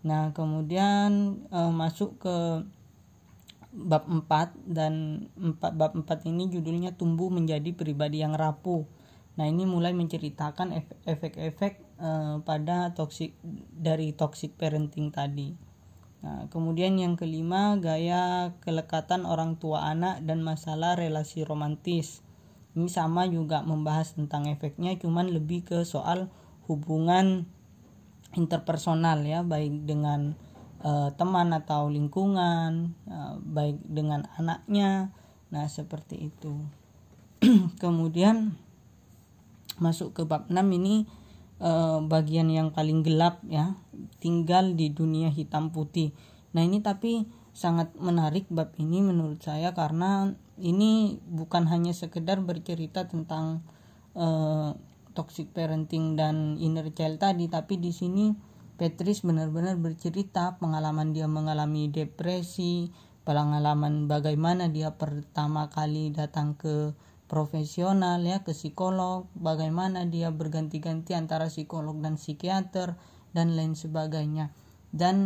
Nah, 0.07 0.31
kemudian 0.31 1.43
e, 1.51 1.59
masuk 1.75 2.15
ke 2.23 2.63
bab 3.69 4.09
4 4.09 4.55
dan 4.65 5.25
4 5.37 5.59
bab 5.77 5.93
4 5.93 6.29
ini 6.29 6.49
judulnya 6.49 6.97
tumbuh 6.97 7.29
menjadi 7.29 7.73
pribadi 7.73 8.21
yang 8.25 8.33
rapuh. 8.33 8.85
Nah, 9.37 9.47
ini 9.47 9.63
mulai 9.63 9.95
menceritakan 9.95 10.75
efek-efek 11.07 11.73
e, 11.95 12.09
pada 12.43 12.91
toxic 12.91 13.37
dari 13.71 14.11
toxic 14.11 14.57
parenting 14.59 15.15
tadi. 15.15 15.55
Nah, 16.19 16.51
kemudian 16.51 16.99
yang 16.99 17.15
kelima 17.15 17.79
gaya 17.79 18.51
kelekatan 18.59 19.23
orang 19.23 19.55
tua 19.55 19.87
anak 19.87 20.19
dan 20.27 20.43
masalah 20.43 20.99
relasi 20.99 21.47
romantis 21.47 22.19
ini 22.77 22.87
sama 22.87 23.25
juga 23.25 23.65
membahas 23.65 24.13
tentang 24.13 24.45
efeknya 24.45 24.93
cuman 24.95 25.33
lebih 25.33 25.65
ke 25.65 25.77
soal 25.83 26.29
hubungan 26.69 27.49
interpersonal 28.37 29.25
ya 29.25 29.41
baik 29.41 29.89
dengan 29.89 30.37
uh, 30.83 31.09
teman 31.15 31.51
atau 31.51 31.87
lingkungan 31.91 32.95
uh, 33.07 33.35
baik 33.41 33.79
dengan 33.85 34.27
anaknya. 34.35 35.11
Nah 35.51 35.65
seperti 35.67 36.31
itu. 36.31 36.53
Kemudian 37.81 38.55
masuk 39.79 40.11
ke 40.11 40.21
bab 40.27 40.51
6 40.51 40.59
ini 40.75 41.07
uh, 41.63 42.03
bagian 42.03 42.51
yang 42.51 42.71
paling 42.75 43.03
gelap 43.03 43.39
ya. 43.47 43.75
Tinggal 44.19 44.75
di 44.75 44.91
dunia 44.91 45.31
hitam 45.31 45.71
putih. 45.71 46.11
Nah 46.51 46.63
ini 46.63 46.83
tapi 46.83 47.27
sangat 47.55 47.91
menarik 47.99 48.47
bab 48.47 48.71
ini 48.79 49.03
menurut 49.03 49.43
saya 49.43 49.75
karena 49.75 50.31
ini 50.59 51.19
bukan 51.27 51.67
hanya 51.67 51.95
sekedar 51.95 52.39
bercerita 52.43 53.07
tentang 53.07 53.63
uh, 54.15 54.75
toxic 55.17 55.51
parenting 55.51 56.15
dan 56.15 56.55
inner 56.59 56.87
child 56.95 57.19
tadi 57.19 57.51
tapi 57.51 57.75
di 57.75 57.91
sini 57.91 58.31
Petris 58.79 59.27
benar-benar 59.27 59.75
bercerita 59.75 60.55
pengalaman 60.55 61.11
dia 61.11 61.27
mengalami 61.27 61.91
depresi 61.91 62.87
pengalaman 63.27 64.07
bagaimana 64.07 64.71
dia 64.71 64.95
pertama 64.95 65.67
kali 65.67 66.15
datang 66.15 66.55
ke 66.55 66.95
profesional 67.27 68.23
ya 68.23 68.39
ke 68.41 68.55
psikolog 68.55 69.27
bagaimana 69.35 70.07
dia 70.07 70.31
berganti-ganti 70.31 71.11
antara 71.11 71.51
psikolog 71.51 71.99
dan 71.99 72.15
psikiater 72.15 72.95
dan 73.35 73.59
lain 73.59 73.75
sebagainya. 73.75 74.55
Dan 74.89 75.17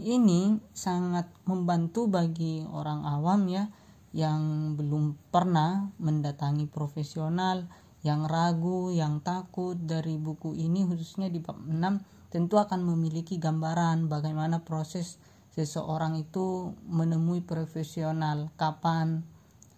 ini 0.00 0.62
sangat 0.72 1.28
membantu 1.44 2.08
bagi 2.08 2.64
orang 2.64 3.04
awam 3.04 3.50
ya 3.50 3.68
yang 4.14 4.72
belum 4.78 5.18
pernah 5.28 5.92
mendatangi 6.00 6.70
profesional, 6.70 7.68
yang 8.00 8.24
ragu, 8.24 8.88
yang 8.88 9.20
takut. 9.20 9.76
Dari 9.76 10.16
buku 10.16 10.56
ini 10.56 10.88
khususnya 10.88 11.28
di 11.28 11.44
bab 11.44 11.60
6 11.60 12.11
tentu 12.32 12.56
akan 12.56 12.80
memiliki 12.88 13.36
gambaran 13.36 14.08
bagaimana 14.08 14.64
proses 14.64 15.20
seseorang 15.52 16.16
itu 16.16 16.72
menemui 16.88 17.44
profesional, 17.44 18.48
kapan 18.56 19.20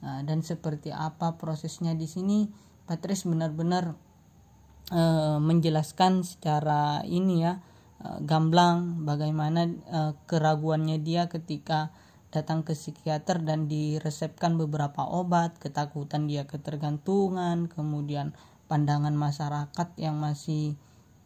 uh, 0.06 0.22
dan 0.22 0.46
seperti 0.46 0.94
apa 0.94 1.34
prosesnya 1.34 1.98
di 1.98 2.06
sini. 2.06 2.46
Patrice 2.86 3.26
benar-benar 3.26 3.98
uh, 4.94 5.42
menjelaskan 5.42 6.22
secara 6.22 7.02
ini 7.02 7.42
ya 7.42 7.58
uh, 8.06 8.22
gamblang 8.22 9.02
bagaimana 9.02 9.66
uh, 9.90 10.12
keraguannya 10.30 11.02
dia 11.02 11.26
ketika 11.26 11.90
datang 12.30 12.62
ke 12.62 12.74
psikiater 12.74 13.42
dan 13.42 13.66
diresepkan 13.66 14.54
beberapa 14.54 15.06
obat, 15.06 15.58
ketakutan 15.58 16.26
dia 16.30 16.46
ketergantungan, 16.46 17.70
kemudian 17.70 18.34
pandangan 18.66 19.14
masyarakat 19.14 19.88
yang 19.98 20.18
masih 20.18 20.74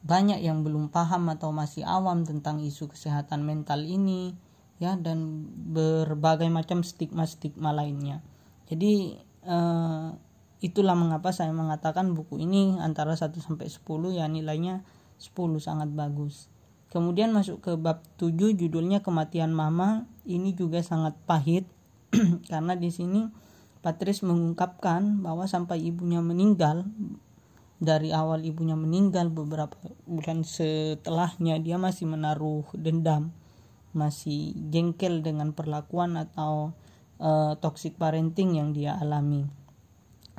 banyak 0.03 0.39
yang 0.43 0.63
belum 0.63 0.95
paham 0.95 1.31
atau 1.33 1.51
masih 1.51 1.83
awam 1.83 2.23
tentang 2.23 2.63
isu 2.63 2.91
kesehatan 2.91 3.43
mental 3.43 3.83
ini 3.83 4.35
ya 4.79 4.95
dan 4.95 5.51
berbagai 5.75 6.47
macam 6.47 6.87
stigma-stigma 6.87 7.75
lainnya. 7.75 8.23
Jadi 8.71 9.19
eh, 9.43 10.09
itulah 10.63 10.95
mengapa 10.95 11.35
saya 11.35 11.51
mengatakan 11.51 12.15
buku 12.15 12.39
ini 12.39 12.79
antara 12.79 13.19
1 13.19 13.35
sampai 13.43 13.67
10 13.67 13.83
ya 14.15 14.27
nilainya 14.31 14.87
10 15.19 15.35
sangat 15.59 15.91
bagus. 15.91 16.47
Kemudian 16.89 17.35
masuk 17.35 17.61
ke 17.61 17.73
bab 17.77 18.01
7 18.17 18.55
judulnya 18.57 19.05
kematian 19.05 19.53
mama. 19.53 20.09
Ini 20.25 20.57
juga 20.57 20.81
sangat 20.81 21.19
pahit 21.27 21.69
karena 22.51 22.79
di 22.79 22.89
sini 22.89 23.29
Patris 23.79 24.27
mengungkapkan 24.27 25.23
bahwa 25.23 25.47
sampai 25.47 25.79
ibunya 25.87 26.19
meninggal 26.19 26.89
dari 27.79 28.11
awal 28.11 28.43
ibunya 28.43 28.75
meninggal 28.75 29.31
beberapa 29.31 29.79
bulan 30.05 30.43
setelahnya 30.43 31.63
dia 31.63 31.79
masih 31.79 32.11
menaruh 32.11 32.67
dendam, 32.75 33.31
masih 33.95 34.55
jengkel 34.71 35.23
dengan 35.23 35.55
perlakuan 35.55 36.19
atau 36.19 36.75
uh, 37.23 37.55
toxic 37.63 37.95
parenting 37.95 38.59
yang 38.59 38.75
dia 38.75 38.99
alami. 38.99 39.47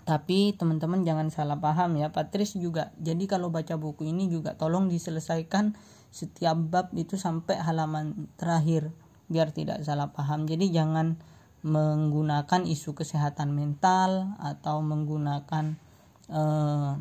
Tapi 0.04 0.58
teman-teman 0.58 1.06
jangan 1.06 1.30
salah 1.30 1.62
paham 1.62 1.96
ya, 2.02 2.10
Patris 2.10 2.58
juga. 2.58 2.92
Jadi 2.98 3.30
kalau 3.30 3.54
baca 3.54 3.78
buku 3.78 4.10
ini 4.10 4.26
juga 4.26 4.58
tolong 4.58 4.90
diselesaikan 4.90 5.78
setiap 6.10 6.58
bab 6.58 6.88
itu 6.98 7.16
sampai 7.16 7.62
halaman 7.62 8.28
terakhir 8.36 8.90
biar 9.30 9.54
tidak 9.54 9.86
salah 9.86 10.10
paham 10.10 10.50
jadi 10.50 10.82
jangan 10.82 11.22
menggunakan 11.62 12.66
isu 12.66 12.98
kesehatan 12.98 13.54
mental 13.54 14.34
atau 14.42 14.82
menggunakan 14.82 15.78
eh, 16.34 16.92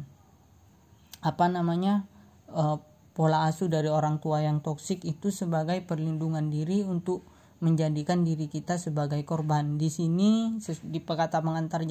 apa 1.21 1.51
namanya 1.51 2.07
eh, 2.53 2.77
pola 3.19 3.51
asuh 3.51 3.67
dari 3.67 3.91
orang 3.91 4.23
tua 4.23 4.47
yang 4.47 4.63
toksik 4.63 5.03
itu 5.03 5.35
sebagai 5.35 5.83
perlindungan 5.83 6.55
diri 6.55 6.87
untuk 6.87 7.27
menjadikan 7.59 8.23
diri 8.23 8.47
kita 8.47 8.79
sebagai 8.79 9.19
korban. 9.27 9.75
Di 9.75 9.91
sini 9.91 10.63
di 10.63 11.01
kata 11.03 11.43
pengantar 11.43 11.83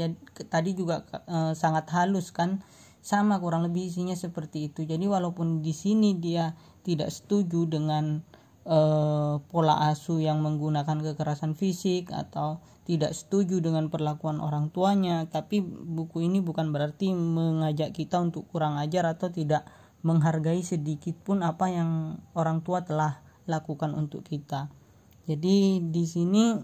tadi 0.48 0.72
juga 0.72 1.04
e, 1.28 1.52
sangat 1.52 1.92
halus 1.92 2.32
kan, 2.32 2.64
sama 3.04 3.40
kurang 3.44 3.68
lebih 3.68 3.92
isinya 3.92 4.16
seperti 4.16 4.72
itu. 4.72 4.88
Jadi 4.88 5.04
walaupun 5.04 5.60
di 5.60 5.76
sini 5.76 6.16
dia 6.16 6.56
tidak 6.88 7.12
setuju 7.12 7.68
dengan 7.68 8.24
uh, 8.68 9.40
pola 9.48 9.90
asuh 9.90 10.20
yang 10.20 10.44
menggunakan 10.44 11.00
kekerasan 11.02 11.56
fisik 11.56 12.12
atau 12.12 12.60
tidak 12.84 13.16
setuju 13.16 13.60
dengan 13.64 13.92
perlakuan 13.92 14.40
orang 14.40 14.72
tuanya 14.72 15.28
tapi 15.28 15.60
buku 15.64 16.24
ini 16.24 16.40
bukan 16.40 16.72
berarti 16.72 17.12
mengajak 17.12 17.96
kita 17.96 18.20
untuk 18.20 18.48
kurang 18.52 18.80
ajar 18.80 19.08
atau 19.08 19.32
tidak 19.32 19.68
menghargai 20.06 20.62
sedikit 20.62 21.16
pun 21.24 21.42
apa 21.42 21.72
yang 21.72 22.22
orang 22.38 22.62
tua 22.62 22.86
telah 22.86 23.24
lakukan 23.50 23.96
untuk 23.96 24.22
kita. 24.28 24.70
Jadi 25.28 25.84
di 25.84 26.04
sini 26.08 26.56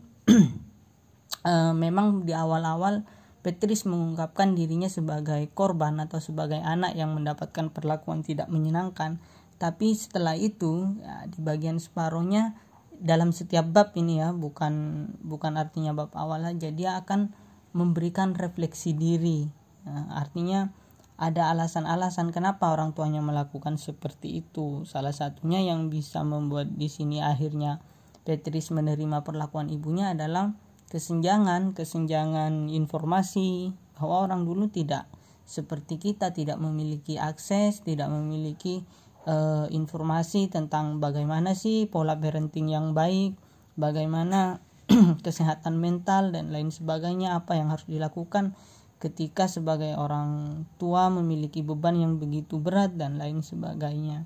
uh, 1.44 1.76
memang 1.84 2.24
di 2.28 2.32
awal-awal 2.36 3.04
Petris 3.44 3.84
mengungkapkan 3.84 4.56
dirinya 4.56 4.88
sebagai 4.88 5.52
korban 5.52 6.00
atau 6.00 6.24
sebagai 6.24 6.64
anak 6.64 6.96
yang 6.96 7.12
mendapatkan 7.12 7.76
perlakuan 7.76 8.24
tidak 8.24 8.48
menyenangkan. 8.48 9.20
Tapi 9.64 9.96
setelah 9.96 10.36
itu 10.36 11.00
ya, 11.00 11.24
di 11.32 11.40
bagian 11.40 11.80
separuhnya 11.80 12.60
dalam 13.00 13.32
setiap 13.32 13.64
bab 13.72 13.96
ini 13.96 14.20
ya 14.20 14.36
bukan 14.36 15.08
bukan 15.24 15.56
artinya 15.56 15.96
bab 15.96 16.12
awal 16.20 16.44
aja 16.44 16.68
dia 16.68 17.00
akan 17.00 17.32
memberikan 17.72 18.36
refleksi 18.36 18.92
diri. 18.92 19.48
Nah, 19.88 20.20
artinya 20.20 20.76
ada 21.16 21.48
alasan-alasan 21.56 22.36
kenapa 22.36 22.76
orang 22.76 22.92
tuanya 22.92 23.24
melakukan 23.24 23.80
seperti 23.80 24.44
itu. 24.44 24.84
Salah 24.84 25.16
satunya 25.16 25.64
yang 25.64 25.88
bisa 25.88 26.28
membuat 26.28 26.76
di 26.76 26.92
sini 26.92 27.24
akhirnya 27.24 27.80
Petris 28.28 28.68
menerima 28.68 29.24
perlakuan 29.24 29.72
ibunya 29.72 30.12
adalah 30.12 30.52
kesenjangan, 30.92 31.72
kesenjangan 31.72 32.68
informasi 32.68 33.72
bahwa 33.96 34.28
orang 34.28 34.44
dulu 34.44 34.68
tidak 34.68 35.08
seperti 35.48 36.00
kita 36.00 36.32
tidak 36.36 36.60
memiliki 36.60 37.16
akses, 37.16 37.84
tidak 37.84 38.12
memiliki 38.12 38.84
uh, 39.28 39.68
informasi 39.72 40.52
tentang 40.52 41.00
bagaimana 41.00 41.56
sih 41.56 41.88
pola 41.88 42.16
parenting 42.20 42.72
yang 42.72 42.92
baik, 42.92 43.36
bagaimana 43.76 44.60
kesehatan 45.26 45.80
mental 45.80 46.36
dan 46.36 46.52
lain 46.52 46.70
sebagainya, 46.70 47.40
apa 47.40 47.56
yang 47.56 47.72
harus 47.72 47.88
dilakukan 47.88 48.56
ketika 49.04 49.52
sebagai 49.52 50.00
orang 50.00 50.64
tua 50.80 51.12
memiliki 51.12 51.60
beban 51.60 52.00
yang 52.00 52.24
begitu 52.24 52.60
berat 52.64 52.96
dan 52.96 53.20
lain 53.20 53.44
sebagainya. 53.44 54.24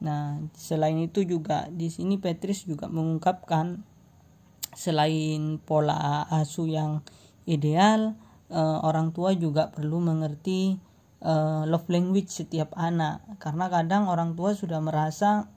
Nah, 0.00 0.40
selain 0.56 0.96
itu 0.96 1.28
juga 1.28 1.68
di 1.68 1.92
sini 1.92 2.16
Petris 2.16 2.64
juga 2.64 2.88
mengungkapkan 2.88 3.84
selain 4.74 5.60
pola 5.60 6.24
asuh 6.28 6.66
yang 6.66 7.04
ideal 7.44 8.16
uh, 8.50 8.80
orang 8.84 9.12
tua 9.14 9.32
juga 9.36 9.70
perlu 9.70 10.02
mengerti 10.02 10.80
uh, 11.24 11.64
love 11.64 11.88
language 11.88 12.30
setiap 12.30 12.70
anak. 12.76 13.24
Karena 13.40 13.72
kadang 13.72 14.06
orang 14.06 14.36
tua 14.36 14.52
sudah 14.54 14.78
merasa 14.78 15.48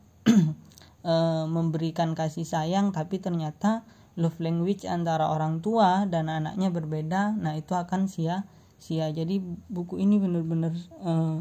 uh, 1.03 1.45
memberikan 1.56 2.15
kasih 2.15 2.47
sayang 2.47 2.95
tapi 2.95 3.19
ternyata 3.19 3.84
love 4.17 4.41
language 4.41 4.88
antara 4.89 5.30
orang 5.30 5.62
tua 5.62 6.10
dan 6.10 6.25
anaknya 6.25 6.73
berbeda 6.73 7.38
nah 7.38 7.53
itu 7.53 7.77
akan 7.77 8.10
sia-sia 8.10 9.13
jadi 9.13 9.38
buku 9.69 10.01
ini 10.01 10.17
benar-benar 10.17 10.73
uh, 11.06 11.38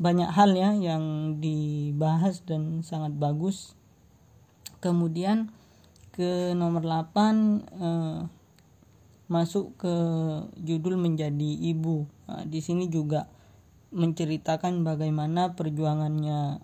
banyak 0.00 0.32
hal 0.32 0.56
ya 0.56 0.72
yang 0.72 1.36
dibahas 1.44 2.40
dan 2.48 2.80
sangat 2.80 3.12
bagus. 3.20 3.76
Kemudian 4.80 5.52
ke 6.16 6.56
nomor 6.56 6.80
8 6.80 7.12
eh, 7.68 8.18
masuk 9.28 9.76
ke 9.76 9.94
judul 10.56 10.96
menjadi 10.96 11.52
ibu. 11.68 12.08
Nah, 12.24 12.48
di 12.48 12.64
sini 12.64 12.88
juga 12.88 13.28
menceritakan 13.90 14.86
bagaimana 14.86 15.58
perjuangannya 15.58 16.62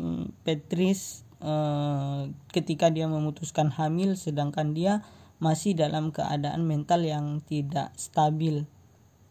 hmm, 0.00 0.44
Petris 0.44 1.24
eh, 1.40 2.32
ketika 2.52 2.88
dia 2.88 3.08
memutuskan 3.08 3.72
hamil 3.72 4.16
sedangkan 4.16 4.72
dia 4.72 5.04
masih 5.42 5.74
dalam 5.74 6.14
keadaan 6.14 6.64
mental 6.64 7.02
yang 7.02 7.42
tidak 7.42 7.90
stabil. 7.98 8.64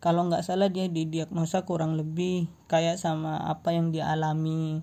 Kalau 0.02 0.26
nggak 0.28 0.44
salah 0.44 0.68
dia 0.68 0.90
didiagnosa 0.90 1.64
kurang 1.64 1.94
lebih 1.94 2.50
kayak 2.66 2.98
sama 2.98 3.38
apa 3.38 3.72
yang 3.72 3.94
dialami 3.94 4.82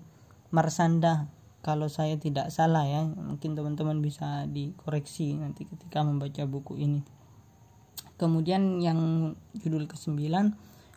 Marsanda 0.48 1.28
kalau 1.60 1.90
saya 1.90 2.16
tidak 2.16 2.48
salah 2.54 2.86
ya 2.86 3.04
mungkin 3.04 3.52
teman-teman 3.58 4.00
bisa 4.00 4.46
dikoreksi 4.48 5.36
nanti 5.36 5.66
ketika 5.66 6.00
membaca 6.06 6.46
buku 6.46 6.78
ini 6.78 7.04
kemudian 8.16 8.80
yang 8.80 8.98
judul 9.52 9.84
ke-9 9.84 10.16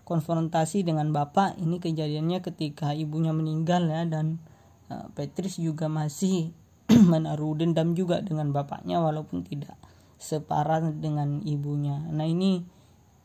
konfrontasi 0.03 0.85
dengan 0.85 1.09
bapak. 1.13 1.57
Ini 1.57 1.77
kejadiannya 1.77 2.39
ketika 2.43 2.93
ibunya 2.95 3.31
meninggal 3.31 3.87
ya 3.87 4.03
dan 4.05 4.41
uh, 4.89 5.07
Petris 5.13 5.61
juga 5.61 5.87
masih 5.87 6.53
menaruh 7.11 7.57
dendam 7.57 7.93
juga 7.95 8.19
dengan 8.19 8.51
bapaknya 8.51 8.99
walaupun 8.99 9.45
tidak 9.45 9.77
separah 10.21 10.85
dengan 10.93 11.41
ibunya. 11.41 11.97
Nah 12.13 12.29
ini 12.29 12.61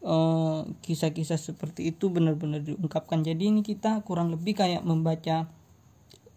uh, 0.04 0.64
kisah-kisah 0.80 1.36
seperti 1.36 1.92
itu 1.92 2.08
benar-benar 2.08 2.64
diungkapkan. 2.64 3.20
Jadi 3.20 3.52
ini 3.52 3.60
kita 3.60 4.00
kurang 4.06 4.32
lebih 4.32 4.56
kayak 4.56 4.86
membaca 4.86 5.50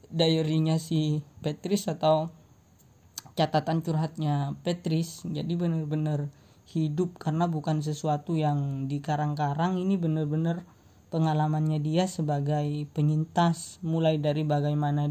diary-nya 0.10 0.82
si 0.82 1.22
Petris 1.46 1.86
atau 1.86 2.34
catatan 3.38 3.80
curhatnya 3.80 4.60
Petris 4.68 5.24
jadi 5.24 5.48
benar-benar 5.56 6.28
hidup 6.70 7.18
karena 7.18 7.50
bukan 7.50 7.82
sesuatu 7.82 8.38
yang 8.38 8.86
dikarang-karang. 8.86 9.82
Ini 9.82 9.98
benar-benar 9.98 10.64
pengalamannya 11.10 11.82
dia 11.82 12.06
sebagai 12.06 12.86
penyintas 12.94 13.82
mulai 13.82 14.22
dari 14.22 14.46
bagaimana 14.46 15.10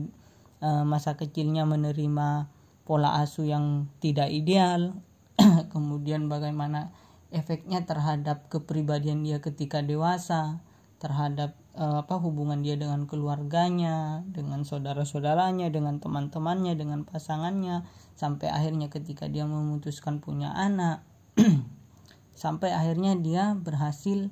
uh, 0.62 0.86
masa 0.86 1.18
kecilnya 1.18 1.66
menerima 1.66 2.46
pola 2.86 3.18
asuh 3.20 3.44
yang 3.44 3.90
tidak 3.98 4.30
ideal 4.30 4.96
kemudian 5.74 6.30
bagaimana 6.30 6.94
efeknya 7.34 7.84
terhadap 7.84 8.48
kepribadian 8.48 9.26
dia 9.26 9.42
ketika 9.42 9.84
dewasa 9.84 10.62
terhadap 10.98 11.54
uh, 11.78 12.02
apa 12.02 12.18
hubungan 12.18 12.58
dia 12.58 12.74
dengan 12.74 13.06
keluarganya, 13.06 14.26
dengan 14.26 14.66
saudara-saudaranya, 14.66 15.70
dengan 15.70 16.02
teman-temannya, 16.02 16.74
dengan 16.74 17.06
pasangannya 17.06 17.86
sampai 18.18 18.50
akhirnya 18.50 18.90
ketika 18.90 19.30
dia 19.30 19.46
memutuskan 19.46 20.18
punya 20.18 20.50
anak 20.58 21.06
sampai 22.42 22.74
akhirnya 22.74 23.14
dia 23.18 23.54
berhasil 23.54 24.30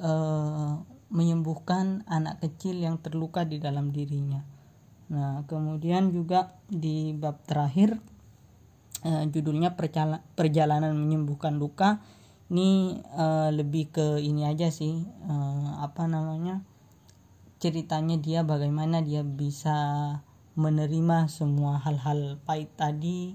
uh, 0.00 0.80
menyembuhkan 1.12 2.02
anak 2.10 2.42
kecil 2.42 2.80
yang 2.82 2.98
terluka 2.98 3.46
di 3.46 3.62
dalam 3.62 3.94
dirinya. 3.94 4.42
Nah, 5.06 5.46
kemudian 5.46 6.10
juga 6.10 6.58
di 6.66 7.14
bab 7.14 7.38
terakhir 7.46 7.96
uh, 9.06 9.24
judulnya 9.30 9.78
perjalanan 10.34 10.98
menyembuhkan 10.98 11.62
luka 11.62 12.02
ini 12.50 13.02
uh, 13.14 13.50
lebih 13.50 13.90
ke 13.90 14.06
ini 14.22 14.46
aja 14.46 14.70
sih 14.70 15.02
uh, 15.26 15.82
apa 15.82 16.06
namanya 16.06 16.62
ceritanya 17.58 18.14
dia 18.22 18.46
bagaimana 18.46 19.02
dia 19.02 19.26
bisa 19.26 19.74
menerima 20.54 21.26
semua 21.26 21.82
hal-hal 21.82 22.38
pahit 22.46 22.70
tadi 22.78 23.34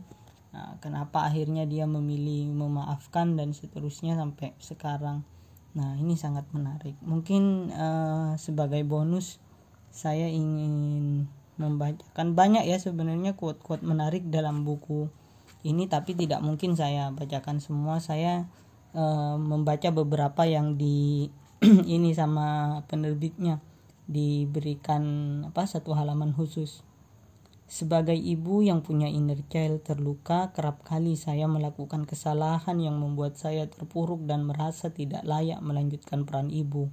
nah, 0.51 0.77
kenapa 0.83 1.27
akhirnya 1.27 1.67
dia 1.67 1.87
memilih 1.87 2.51
memaafkan 2.51 3.35
dan 3.35 3.55
seterusnya 3.55 4.15
sampai 4.19 4.53
sekarang? 4.59 5.23
Nah 5.71 5.95
ini 5.95 6.19
sangat 6.19 6.47
menarik. 6.51 6.99
Mungkin 7.03 7.71
uh, 7.71 8.35
sebagai 8.35 8.83
bonus 8.83 9.39
saya 9.91 10.27
ingin 10.27 11.27
membacakan 11.59 12.33
banyak 12.33 12.63
ya 12.67 12.79
sebenarnya 12.79 13.35
quote-quote 13.35 13.83
menarik 13.83 14.25
dalam 14.31 14.63
buku 14.63 15.11
ini 15.61 15.85
tapi 15.85 16.17
tidak 16.17 16.41
mungkin 16.41 16.73
saya 16.73 17.13
bacakan 17.13 17.61
semua. 17.61 18.01
Saya 18.01 18.49
uh, 18.97 19.37
membaca 19.37 19.89
beberapa 19.93 20.43
yang 20.49 20.75
di 20.75 21.29
ini 21.95 22.11
sama 22.17 22.81
penerbitnya. 22.89 23.61
Diberikan 24.11 25.03
apa 25.47 25.63
satu 25.63 25.93
halaman 25.95 26.33
khusus. 26.35 26.83
Sebagai 27.71 28.19
ibu 28.19 28.59
yang 28.59 28.83
punya 28.83 29.07
inner 29.07 29.39
child 29.47 29.87
terluka, 29.87 30.51
kerap 30.51 30.83
kali 30.83 31.15
saya 31.15 31.47
melakukan 31.47 32.03
kesalahan 32.03 32.75
yang 32.83 32.99
membuat 32.99 33.39
saya 33.39 33.63
terpuruk 33.71 34.27
dan 34.27 34.43
merasa 34.43 34.91
tidak 34.91 35.23
layak 35.23 35.63
melanjutkan 35.63 36.27
peran 36.27 36.51
ibu. 36.51 36.91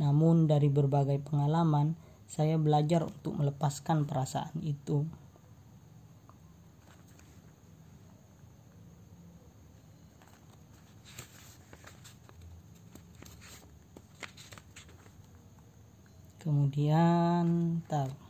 Namun 0.00 0.48
dari 0.48 0.72
berbagai 0.72 1.20
pengalaman, 1.28 1.92
saya 2.24 2.56
belajar 2.56 3.04
untuk 3.04 3.36
melepaskan 3.36 4.08
perasaan 4.08 4.64
itu. 4.64 5.04
kemudian 16.44 17.80
tar 17.88 18.23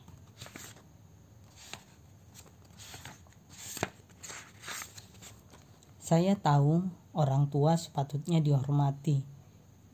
saya 6.05 6.37
tahu 6.37 6.85
orang 7.17 7.49
tua 7.49 7.81
sepatutnya 7.81 8.45
dihormati 8.45 9.25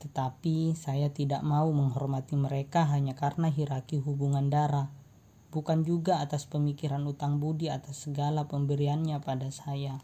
tetapi 0.02 0.74
saya 0.74 1.06
tidak 1.14 1.46
mau 1.46 1.70
menghormati 1.70 2.34
mereka 2.34 2.82
hanya 2.90 3.14
karena 3.14 3.46
hiraki 3.46 4.02
hubungan 4.02 4.50
darah 4.50 4.90
bukan 5.54 5.86
juga 5.86 6.18
atas 6.18 6.50
pemikiran 6.50 7.06
utang 7.06 7.38
budi 7.38 7.70
atas 7.70 8.10
segala 8.10 8.46
pemberiannya 8.50 9.22
pada 9.22 9.54
saya. 9.54 10.02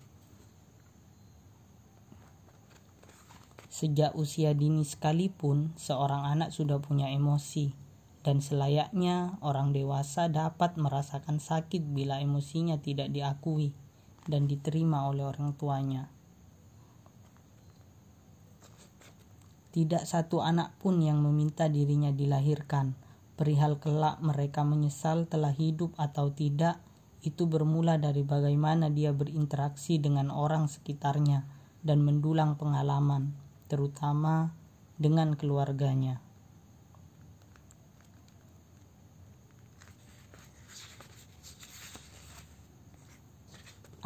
Sejak 3.71 4.17
usia 4.17 4.57
dini 4.57 4.83
sekalipun, 4.83 5.77
seorang 5.77 6.27
anak 6.27 6.51
sudah 6.51 6.81
punya 6.83 7.13
emosi 7.13 7.77
dan 8.27 8.43
selayaknya 8.43 9.39
orang 9.39 9.71
dewasa 9.71 10.27
dapat 10.27 10.75
merasakan 10.79 11.39
sakit 11.39 11.83
bila 11.95 12.19
emosinya 12.19 12.79
tidak 12.83 13.15
diakui 13.15 13.71
dan 14.27 14.51
diterima 14.51 15.07
oleh 15.07 15.27
orang 15.27 15.55
tuanya. 15.55 16.11
Tidak 19.77 20.09
satu 20.09 20.41
anak 20.41 20.73
pun 20.81 21.05
yang 21.05 21.21
meminta 21.21 21.69
dirinya 21.69 22.09
dilahirkan. 22.09 22.97
Perihal 23.37 23.77
kelak 23.77 24.25
mereka 24.25 24.65
menyesal 24.65 25.29
telah 25.29 25.53
hidup 25.53 25.93
atau 26.01 26.33
tidak, 26.33 26.81
itu 27.21 27.45
bermula 27.45 28.01
dari 28.01 28.25
bagaimana 28.25 28.89
dia 28.89 29.13
berinteraksi 29.13 30.01
dengan 30.01 30.33
orang 30.33 30.73
sekitarnya 30.73 31.45
dan 31.85 32.01
mendulang 32.01 32.57
pengalaman, 32.57 33.37
terutama 33.69 34.57
dengan 34.97 35.37
keluarganya. 35.37 36.25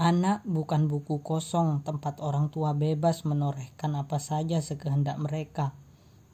Anak 0.01 0.41
bukan 0.49 0.89
buku 0.89 1.21
kosong 1.21 1.85
tempat 1.85 2.25
orang 2.25 2.49
tua 2.49 2.73
bebas 2.73 3.29
menorehkan 3.29 3.93
apa 4.01 4.17
saja 4.17 4.65
sekehendak 4.65 5.21
mereka. 5.21 5.77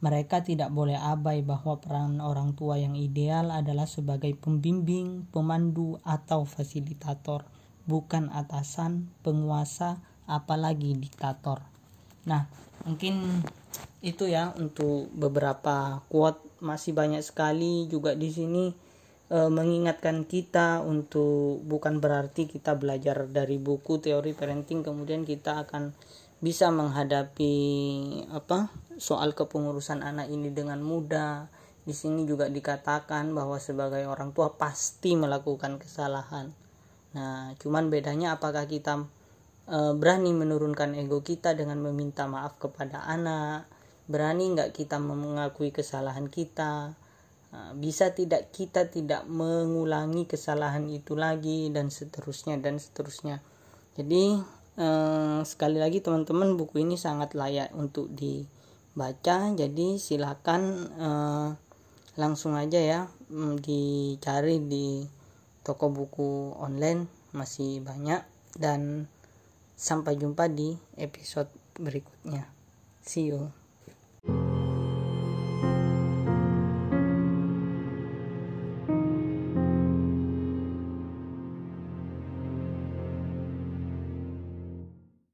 Mereka 0.06 0.46
tidak 0.46 0.70
boleh 0.70 0.94
abai 0.94 1.42
bahwa 1.42 1.82
peran 1.82 2.22
orang 2.22 2.54
tua 2.54 2.78
yang 2.78 2.94
ideal 2.94 3.50
adalah 3.50 3.90
sebagai 3.90 4.38
pembimbing, 4.38 5.26
pemandu, 5.34 5.98
atau 6.06 6.46
fasilitator, 6.46 7.42
bukan 7.90 8.30
atasan, 8.30 9.10
penguasa, 9.26 9.98
apalagi 10.30 10.94
diktator. 10.94 11.58
Nah, 12.22 12.46
mungkin 12.86 13.42
itu 13.98 14.30
ya 14.30 14.54
untuk 14.54 15.10
beberapa 15.10 16.06
quote 16.06 16.38
masih 16.62 16.94
banyak 16.94 17.26
sekali 17.26 17.90
juga 17.90 18.14
di 18.14 18.30
sini 18.30 18.85
e, 19.30 19.38
mengingatkan 19.50 20.26
kita 20.26 20.82
untuk 20.82 21.62
bukan 21.66 21.98
berarti 21.98 22.46
kita 22.46 22.78
belajar 22.78 23.26
dari 23.26 23.58
buku 23.58 23.98
teori 23.98 24.32
parenting 24.34 24.86
kemudian 24.86 25.26
kita 25.26 25.66
akan 25.66 25.94
bisa 26.38 26.68
menghadapi 26.68 27.54
apa 28.28 28.68
soal 29.00 29.32
kepengurusan 29.32 30.04
anak 30.04 30.28
ini 30.28 30.52
dengan 30.52 30.84
mudah. 30.84 31.48
Di 31.86 31.94
sini 31.94 32.26
juga 32.26 32.50
dikatakan 32.50 33.30
bahwa 33.30 33.62
sebagai 33.62 34.02
orang 34.10 34.34
tua 34.34 34.58
pasti 34.58 35.14
melakukan 35.14 35.78
kesalahan. 35.78 36.50
Nah, 37.14 37.54
cuman 37.62 37.88
bedanya 37.88 38.36
apakah 38.36 38.66
kita 38.66 39.06
e, 39.70 39.94
berani 39.94 40.34
menurunkan 40.34 40.98
ego 40.98 41.22
kita 41.22 41.54
dengan 41.54 41.78
meminta 41.78 42.26
maaf 42.26 42.58
kepada 42.58 43.06
anak, 43.06 43.70
berani 44.10 44.50
nggak 44.58 44.74
kita 44.74 44.98
mengakui 44.98 45.70
kesalahan 45.70 46.26
kita, 46.26 46.98
bisa 47.76 48.12
tidak 48.16 48.52
kita 48.52 48.88
tidak 48.88 49.28
mengulangi 49.28 50.24
kesalahan 50.24 50.88
itu 50.88 51.12
lagi 51.18 51.68
dan 51.72 51.92
seterusnya 51.92 52.56
dan 52.60 52.80
seterusnya. 52.80 53.44
Jadi 53.96 54.36
eh, 54.80 55.40
sekali 55.44 55.76
lagi 55.80 56.00
teman-teman 56.00 56.56
buku 56.56 56.84
ini 56.84 56.96
sangat 56.96 57.36
layak 57.36 57.72
untuk 57.76 58.08
dibaca. 58.12 59.52
Jadi 59.52 60.00
silakan 60.00 60.62
eh, 60.96 61.48
langsung 62.16 62.56
aja 62.56 62.80
ya 62.80 63.00
mm, 63.28 63.60
dicari 63.60 64.56
di 64.64 65.04
toko 65.60 65.92
buku 65.92 66.56
online 66.56 67.32
masih 67.36 67.84
banyak. 67.84 68.24
Dan 68.56 69.04
sampai 69.76 70.16
jumpa 70.16 70.48
di 70.48 70.72
episode 70.96 71.52
berikutnya. 71.76 72.48
See 73.04 73.28
you 73.28 73.65